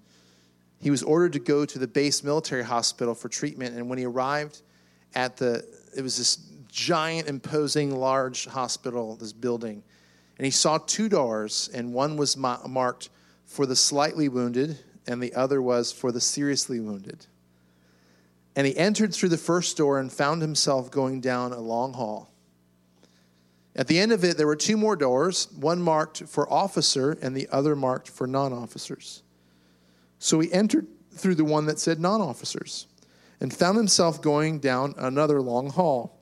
he 0.80 0.90
was 0.90 1.02
ordered 1.02 1.34
to 1.34 1.40
go 1.40 1.66
to 1.66 1.78
the 1.78 1.88
base 1.88 2.24
military 2.24 2.64
hospital 2.64 3.14
for 3.14 3.28
treatment. 3.28 3.76
And 3.76 3.90
when 3.90 3.98
he 3.98 4.06
arrived 4.06 4.62
at 5.14 5.36
the, 5.36 5.62
it 5.98 6.02
was 6.02 6.16
this 6.16 6.36
giant, 6.68 7.26
imposing, 7.26 7.96
large 7.96 8.46
hospital, 8.46 9.16
this 9.16 9.32
building. 9.32 9.82
And 10.38 10.44
he 10.44 10.50
saw 10.52 10.78
two 10.78 11.08
doors, 11.08 11.68
and 11.74 11.92
one 11.92 12.16
was 12.16 12.36
ma- 12.36 12.64
marked 12.68 13.08
for 13.44 13.66
the 13.66 13.74
slightly 13.74 14.28
wounded, 14.28 14.78
and 15.08 15.20
the 15.20 15.34
other 15.34 15.60
was 15.60 15.90
for 15.90 16.12
the 16.12 16.20
seriously 16.20 16.78
wounded. 16.78 17.26
And 18.54 18.64
he 18.64 18.76
entered 18.76 19.12
through 19.12 19.30
the 19.30 19.36
first 19.36 19.76
door 19.76 19.98
and 19.98 20.12
found 20.12 20.40
himself 20.40 20.88
going 20.88 21.20
down 21.20 21.52
a 21.52 21.58
long 21.58 21.94
hall. 21.94 22.30
At 23.74 23.88
the 23.88 23.98
end 23.98 24.12
of 24.12 24.22
it, 24.22 24.36
there 24.36 24.46
were 24.46 24.54
two 24.54 24.76
more 24.76 24.94
doors, 24.94 25.48
one 25.58 25.82
marked 25.82 26.28
for 26.28 26.52
officer 26.52 27.18
and 27.20 27.36
the 27.36 27.48
other 27.50 27.74
marked 27.74 28.08
for 28.08 28.28
non 28.28 28.52
officers. 28.52 29.24
So 30.20 30.38
he 30.38 30.52
entered 30.52 30.86
through 31.12 31.34
the 31.34 31.44
one 31.44 31.66
that 31.66 31.80
said 31.80 31.98
non 31.98 32.20
officers 32.20 32.86
and 33.40 33.52
found 33.52 33.76
himself 33.76 34.20
going 34.20 34.58
down 34.58 34.94
another 34.98 35.40
long 35.40 35.70
hall. 35.70 36.18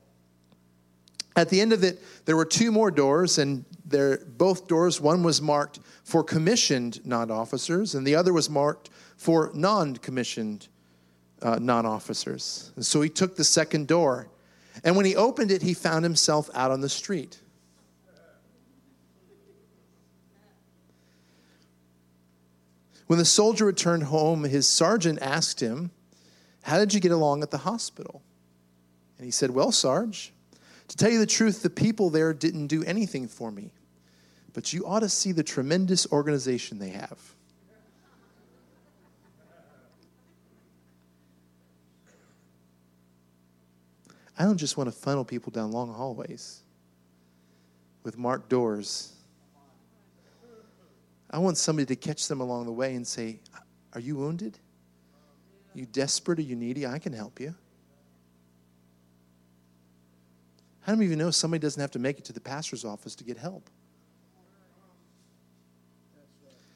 At 1.35 1.49
the 1.49 1.61
end 1.61 1.71
of 1.71 1.83
it, 1.83 2.01
there 2.25 2.35
were 2.35 2.45
two 2.45 2.71
more 2.71 2.89
doors, 2.89 3.37
and 3.37 3.63
there, 3.85 4.17
both 4.25 4.67
doors, 4.67 4.99
one 4.99 5.23
was 5.23 5.41
marked 5.41 5.79
for 6.03 6.23
commissioned 6.23 7.05
non 7.05 7.29
officers, 7.29 7.95
and 7.95 8.05
the 8.05 8.15
other 8.15 8.33
was 8.33 8.49
marked 8.49 8.89
for 9.17 9.51
non 9.53 9.97
commissioned 9.97 10.67
uh, 11.41 11.59
non 11.61 11.85
officers. 11.85 12.71
And 12.75 12.85
so 12.85 13.01
he 13.01 13.09
took 13.09 13.35
the 13.35 13.43
second 13.43 13.87
door, 13.87 14.29
and 14.83 14.95
when 14.95 15.05
he 15.05 15.15
opened 15.15 15.51
it, 15.51 15.61
he 15.61 15.73
found 15.73 16.03
himself 16.03 16.49
out 16.55 16.71
on 16.71 16.81
the 16.81 16.89
street. 16.89 17.39
When 23.05 23.19
the 23.19 23.25
soldier 23.25 23.65
returned 23.65 24.03
home, 24.03 24.43
his 24.43 24.67
sergeant 24.67 25.19
asked 25.21 25.61
him, 25.61 25.91
How 26.67 26.77
did 26.79 26.93
you 26.93 26.99
get 26.99 27.13
along 27.13 27.43
at 27.43 27.49
the 27.49 27.59
hospital? 27.59 28.21
And 29.17 29.23
he 29.23 29.31
said, 29.31 29.51
Well, 29.51 29.71
Sarge, 29.71 30.33
to 30.89 30.97
tell 30.97 31.09
you 31.09 31.17
the 31.17 31.25
truth, 31.25 31.63
the 31.63 31.69
people 31.69 32.09
there 32.09 32.33
didn't 32.33 32.67
do 32.67 32.83
anything 32.83 33.29
for 33.29 33.51
me. 33.51 33.71
But 34.51 34.73
you 34.73 34.85
ought 34.85 34.99
to 34.99 35.07
see 35.07 35.31
the 35.31 35.43
tremendous 35.43 36.11
organization 36.11 36.77
they 36.77 36.89
have. 36.89 37.19
I 44.37 44.43
don't 44.43 44.57
just 44.57 44.75
want 44.75 44.91
to 44.91 44.95
funnel 44.95 45.23
people 45.23 45.51
down 45.51 45.71
long 45.71 45.93
hallways 45.93 46.63
with 48.03 48.17
marked 48.17 48.49
doors. 48.49 49.13
I 51.31 51.39
want 51.39 51.57
somebody 51.57 51.85
to 51.85 51.95
catch 51.95 52.27
them 52.27 52.41
along 52.41 52.65
the 52.65 52.73
way 52.73 52.93
and 52.95 53.07
say, 53.07 53.39
Are 53.93 54.01
you 54.01 54.17
wounded? 54.17 54.59
You 55.77 55.85
desperate? 55.85 56.39
Are 56.39 56.41
you 56.41 56.55
needy? 56.55 56.87
I 56.87 56.97
can 56.97 57.13
help 57.13 57.39
you. 57.39 57.53
How 60.79 60.95
do 60.95 60.99
of 60.99 61.05
even 61.05 61.19
know 61.19 61.29
somebody 61.29 61.61
doesn't 61.61 61.79
have 61.79 61.91
to 61.91 61.99
make 61.99 62.17
it 62.17 62.25
to 62.25 62.33
the 62.33 62.39
pastor's 62.39 62.83
office 62.83 63.13
to 63.13 63.23
get 63.23 63.37
help? 63.37 63.69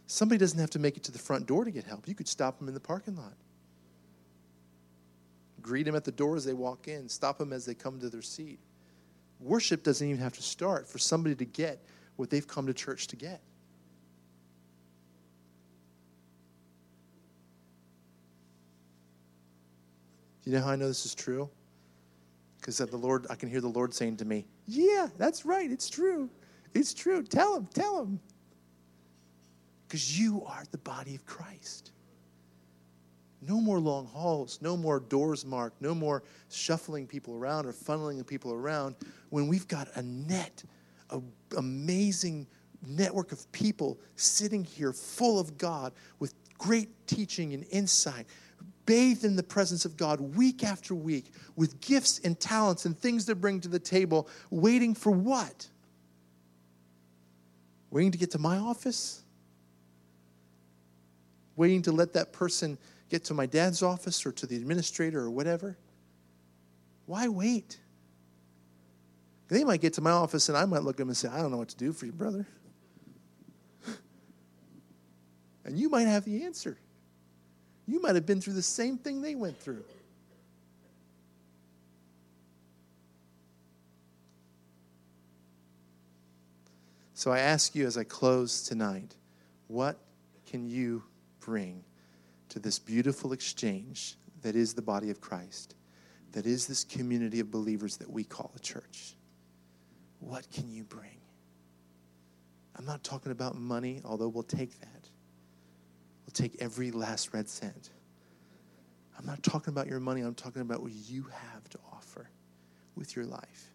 Somebody 0.05 0.37
doesn't 0.37 0.59
have 0.59 0.69
to 0.69 0.79
make 0.79 0.97
it 0.97 1.03
to 1.05 1.11
the 1.11 1.17
front 1.17 1.47
door 1.47 1.65
to 1.65 1.71
get 1.71 1.83
help. 1.83 2.07
You 2.07 2.13
could 2.13 2.27
stop 2.27 2.59
them 2.59 2.67
in 2.67 2.75
the 2.75 2.79
parking 2.79 3.15
lot. 3.15 3.33
Greet 5.63 5.87
them 5.87 5.95
at 5.95 6.03
the 6.03 6.11
door 6.11 6.35
as 6.35 6.45
they 6.45 6.53
walk 6.53 6.87
in, 6.87 7.09
stop 7.09 7.39
them 7.39 7.53
as 7.53 7.65
they 7.65 7.73
come 7.73 7.99
to 8.01 8.09
their 8.09 8.21
seat. 8.21 8.59
Worship 9.39 9.81
doesn't 9.81 10.07
even 10.07 10.21
have 10.21 10.33
to 10.33 10.43
start 10.43 10.87
for 10.87 10.99
somebody 10.99 11.33
to 11.33 11.45
get 11.45 11.83
what 12.17 12.29
they've 12.29 12.47
come 12.47 12.67
to 12.67 12.73
church 12.75 13.07
to 13.07 13.15
get. 13.15 13.41
You 20.51 20.59
know 20.59 20.65
how 20.65 20.71
I 20.71 20.75
know 20.75 20.87
this 20.87 21.05
is 21.05 21.15
true? 21.15 21.49
Because 22.59 22.77
the 22.77 22.97
Lord, 22.97 23.25
I 23.29 23.35
can 23.35 23.49
hear 23.49 23.61
the 23.61 23.69
Lord 23.69 23.93
saying 23.93 24.17
to 24.17 24.25
me, 24.25 24.45
Yeah, 24.67 25.07
that's 25.17 25.45
right. 25.45 25.71
It's 25.71 25.89
true. 25.89 26.29
It's 26.73 26.93
true. 26.93 27.23
Tell 27.23 27.55
him, 27.55 27.67
tell 27.73 28.01
him. 28.01 28.19
Because 29.87 30.19
you 30.19 30.43
are 30.45 30.63
the 30.71 30.77
body 30.77 31.15
of 31.15 31.25
Christ. 31.25 31.91
No 33.41 33.59
more 33.59 33.79
long 33.79 34.05
halls, 34.05 34.59
no 34.61 34.77
more 34.77 34.99
doors 34.99 35.45
marked, 35.45 35.81
no 35.81 35.95
more 35.95 36.23
shuffling 36.49 37.07
people 37.07 37.35
around 37.35 37.65
or 37.65 37.73
funneling 37.73 38.25
people 38.25 38.53
around 38.53 38.95
when 39.29 39.47
we've 39.47 39.67
got 39.67 39.87
a 39.95 40.01
net, 40.03 40.63
an 41.09 41.23
amazing 41.57 42.45
network 42.85 43.31
of 43.31 43.51
people 43.51 43.99
sitting 44.15 44.63
here 44.63 44.93
full 44.93 45.39
of 45.39 45.57
God 45.57 45.93
with 46.19 46.35
great 46.57 46.89
teaching 47.07 47.53
and 47.53 47.65
insight, 47.71 48.27
bathed 48.85 49.23
in 49.23 49.35
the 49.35 49.43
presence 49.43 49.85
of 49.85 49.97
God 49.97 50.19
week 50.19 50.63
after 50.63 50.95
week 50.95 51.31
with 51.55 51.81
gifts 51.81 52.19
and 52.19 52.39
talents 52.39 52.85
and 52.85 52.97
things 52.97 53.25
to 53.25 53.35
bring 53.35 53.59
to 53.61 53.67
the 53.67 53.79
table, 53.79 54.27
waiting 54.49 54.93
for 54.93 55.11
what? 55.11 55.67
Waiting 57.89 58.11
to 58.11 58.17
get 58.17 58.31
to 58.31 58.39
my 58.39 58.57
office? 58.57 59.23
Waiting 61.55 61.81
to 61.83 61.91
let 61.91 62.13
that 62.13 62.31
person 62.31 62.77
get 63.09 63.25
to 63.25 63.33
my 63.33 63.45
dad's 63.45 63.83
office 63.83 64.25
or 64.25 64.31
to 64.31 64.47
the 64.47 64.55
administrator 64.55 65.19
or 65.19 65.29
whatever? 65.29 65.77
Why 67.05 67.27
wait? 67.27 67.77
They 69.49 69.65
might 69.65 69.81
get 69.81 69.93
to 69.95 70.01
my 70.01 70.11
office 70.11 70.47
and 70.47 70.57
I 70.57 70.63
might 70.65 70.83
look 70.83 70.95
at 70.95 70.99
them 70.99 71.09
and 71.09 71.17
say, 71.17 71.27
I 71.27 71.41
don't 71.41 71.51
know 71.51 71.57
what 71.57 71.67
to 71.69 71.77
do 71.77 71.91
for 71.91 72.05
you, 72.05 72.13
brother. 72.13 72.47
and 75.65 75.77
you 75.77 75.89
might 75.89 76.07
have 76.07 76.23
the 76.23 76.45
answer. 76.45 76.77
You 77.91 78.01
might 78.01 78.15
have 78.15 78.25
been 78.25 78.39
through 78.39 78.53
the 78.53 78.61
same 78.61 78.97
thing 78.97 79.21
they 79.21 79.35
went 79.35 79.59
through. 79.59 79.83
So 87.13 87.33
I 87.33 87.39
ask 87.39 87.75
you 87.75 87.85
as 87.85 87.97
I 87.97 88.05
close 88.05 88.61
tonight, 88.61 89.13
what 89.67 89.97
can 90.45 90.65
you 90.65 91.03
bring 91.41 91.83
to 92.47 92.59
this 92.59 92.79
beautiful 92.79 93.33
exchange 93.33 94.15
that 94.41 94.55
is 94.55 94.73
the 94.73 94.81
body 94.81 95.09
of 95.09 95.19
Christ, 95.19 95.75
that 96.31 96.45
is 96.45 96.67
this 96.67 96.85
community 96.85 97.41
of 97.41 97.51
believers 97.51 97.97
that 97.97 98.09
we 98.09 98.23
call 98.23 98.53
a 98.55 98.59
church? 98.59 99.15
What 100.21 100.49
can 100.49 100.71
you 100.71 100.85
bring? 100.85 101.19
I'm 102.77 102.85
not 102.85 103.03
talking 103.03 103.33
about 103.33 103.57
money, 103.57 104.01
although 104.05 104.29
we'll 104.29 104.43
take 104.43 104.79
that 104.79 105.00
will 106.25 106.33
take 106.33 106.57
every 106.59 106.91
last 106.91 107.33
red 107.33 107.49
cent. 107.49 107.89
I'm 109.17 109.25
not 109.25 109.43
talking 109.43 109.71
about 109.71 109.87
your 109.87 109.99
money, 109.99 110.21
I'm 110.21 110.35
talking 110.35 110.61
about 110.61 110.81
what 110.81 110.91
you 110.91 111.27
have 111.53 111.69
to 111.69 111.79
offer 111.91 112.29
with 112.95 113.15
your 113.15 113.25
life. 113.25 113.71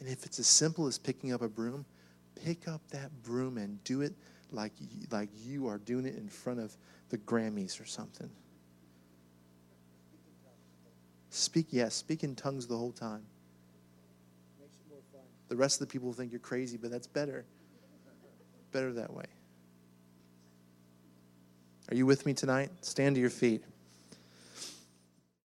And 0.00 0.08
if 0.08 0.24
it's 0.24 0.38
as 0.38 0.46
simple 0.46 0.86
as 0.86 0.98
picking 0.98 1.32
up 1.32 1.42
a 1.42 1.48
broom, 1.48 1.84
pick 2.44 2.68
up 2.68 2.82
that 2.90 3.10
broom 3.22 3.58
and 3.58 3.82
do 3.84 4.02
it 4.02 4.14
like, 4.50 4.72
like 5.10 5.28
you 5.44 5.66
are 5.66 5.78
doing 5.78 6.06
it 6.06 6.16
in 6.16 6.28
front 6.28 6.60
of 6.60 6.76
the 7.08 7.18
Grammys 7.18 7.80
or 7.80 7.84
something. 7.84 8.30
Speak, 11.30 11.66
yes, 11.70 11.94
speak 11.94 12.24
in 12.24 12.34
tongues 12.34 12.66
the 12.66 12.76
whole 12.76 12.92
time. 12.92 13.22
The 15.48 15.56
rest 15.56 15.80
of 15.80 15.88
the 15.88 15.92
people 15.92 16.12
think 16.12 16.30
you're 16.30 16.40
crazy, 16.40 16.76
but 16.76 16.90
that's 16.90 17.06
better. 17.06 17.44
Better 18.70 18.92
that 18.94 19.12
way. 19.12 19.24
Are 21.90 21.94
you 21.94 22.04
with 22.04 22.26
me 22.26 22.34
tonight? 22.34 22.70
Stand 22.82 23.14
to 23.14 23.20
your 23.20 23.30
feet. 23.30 23.64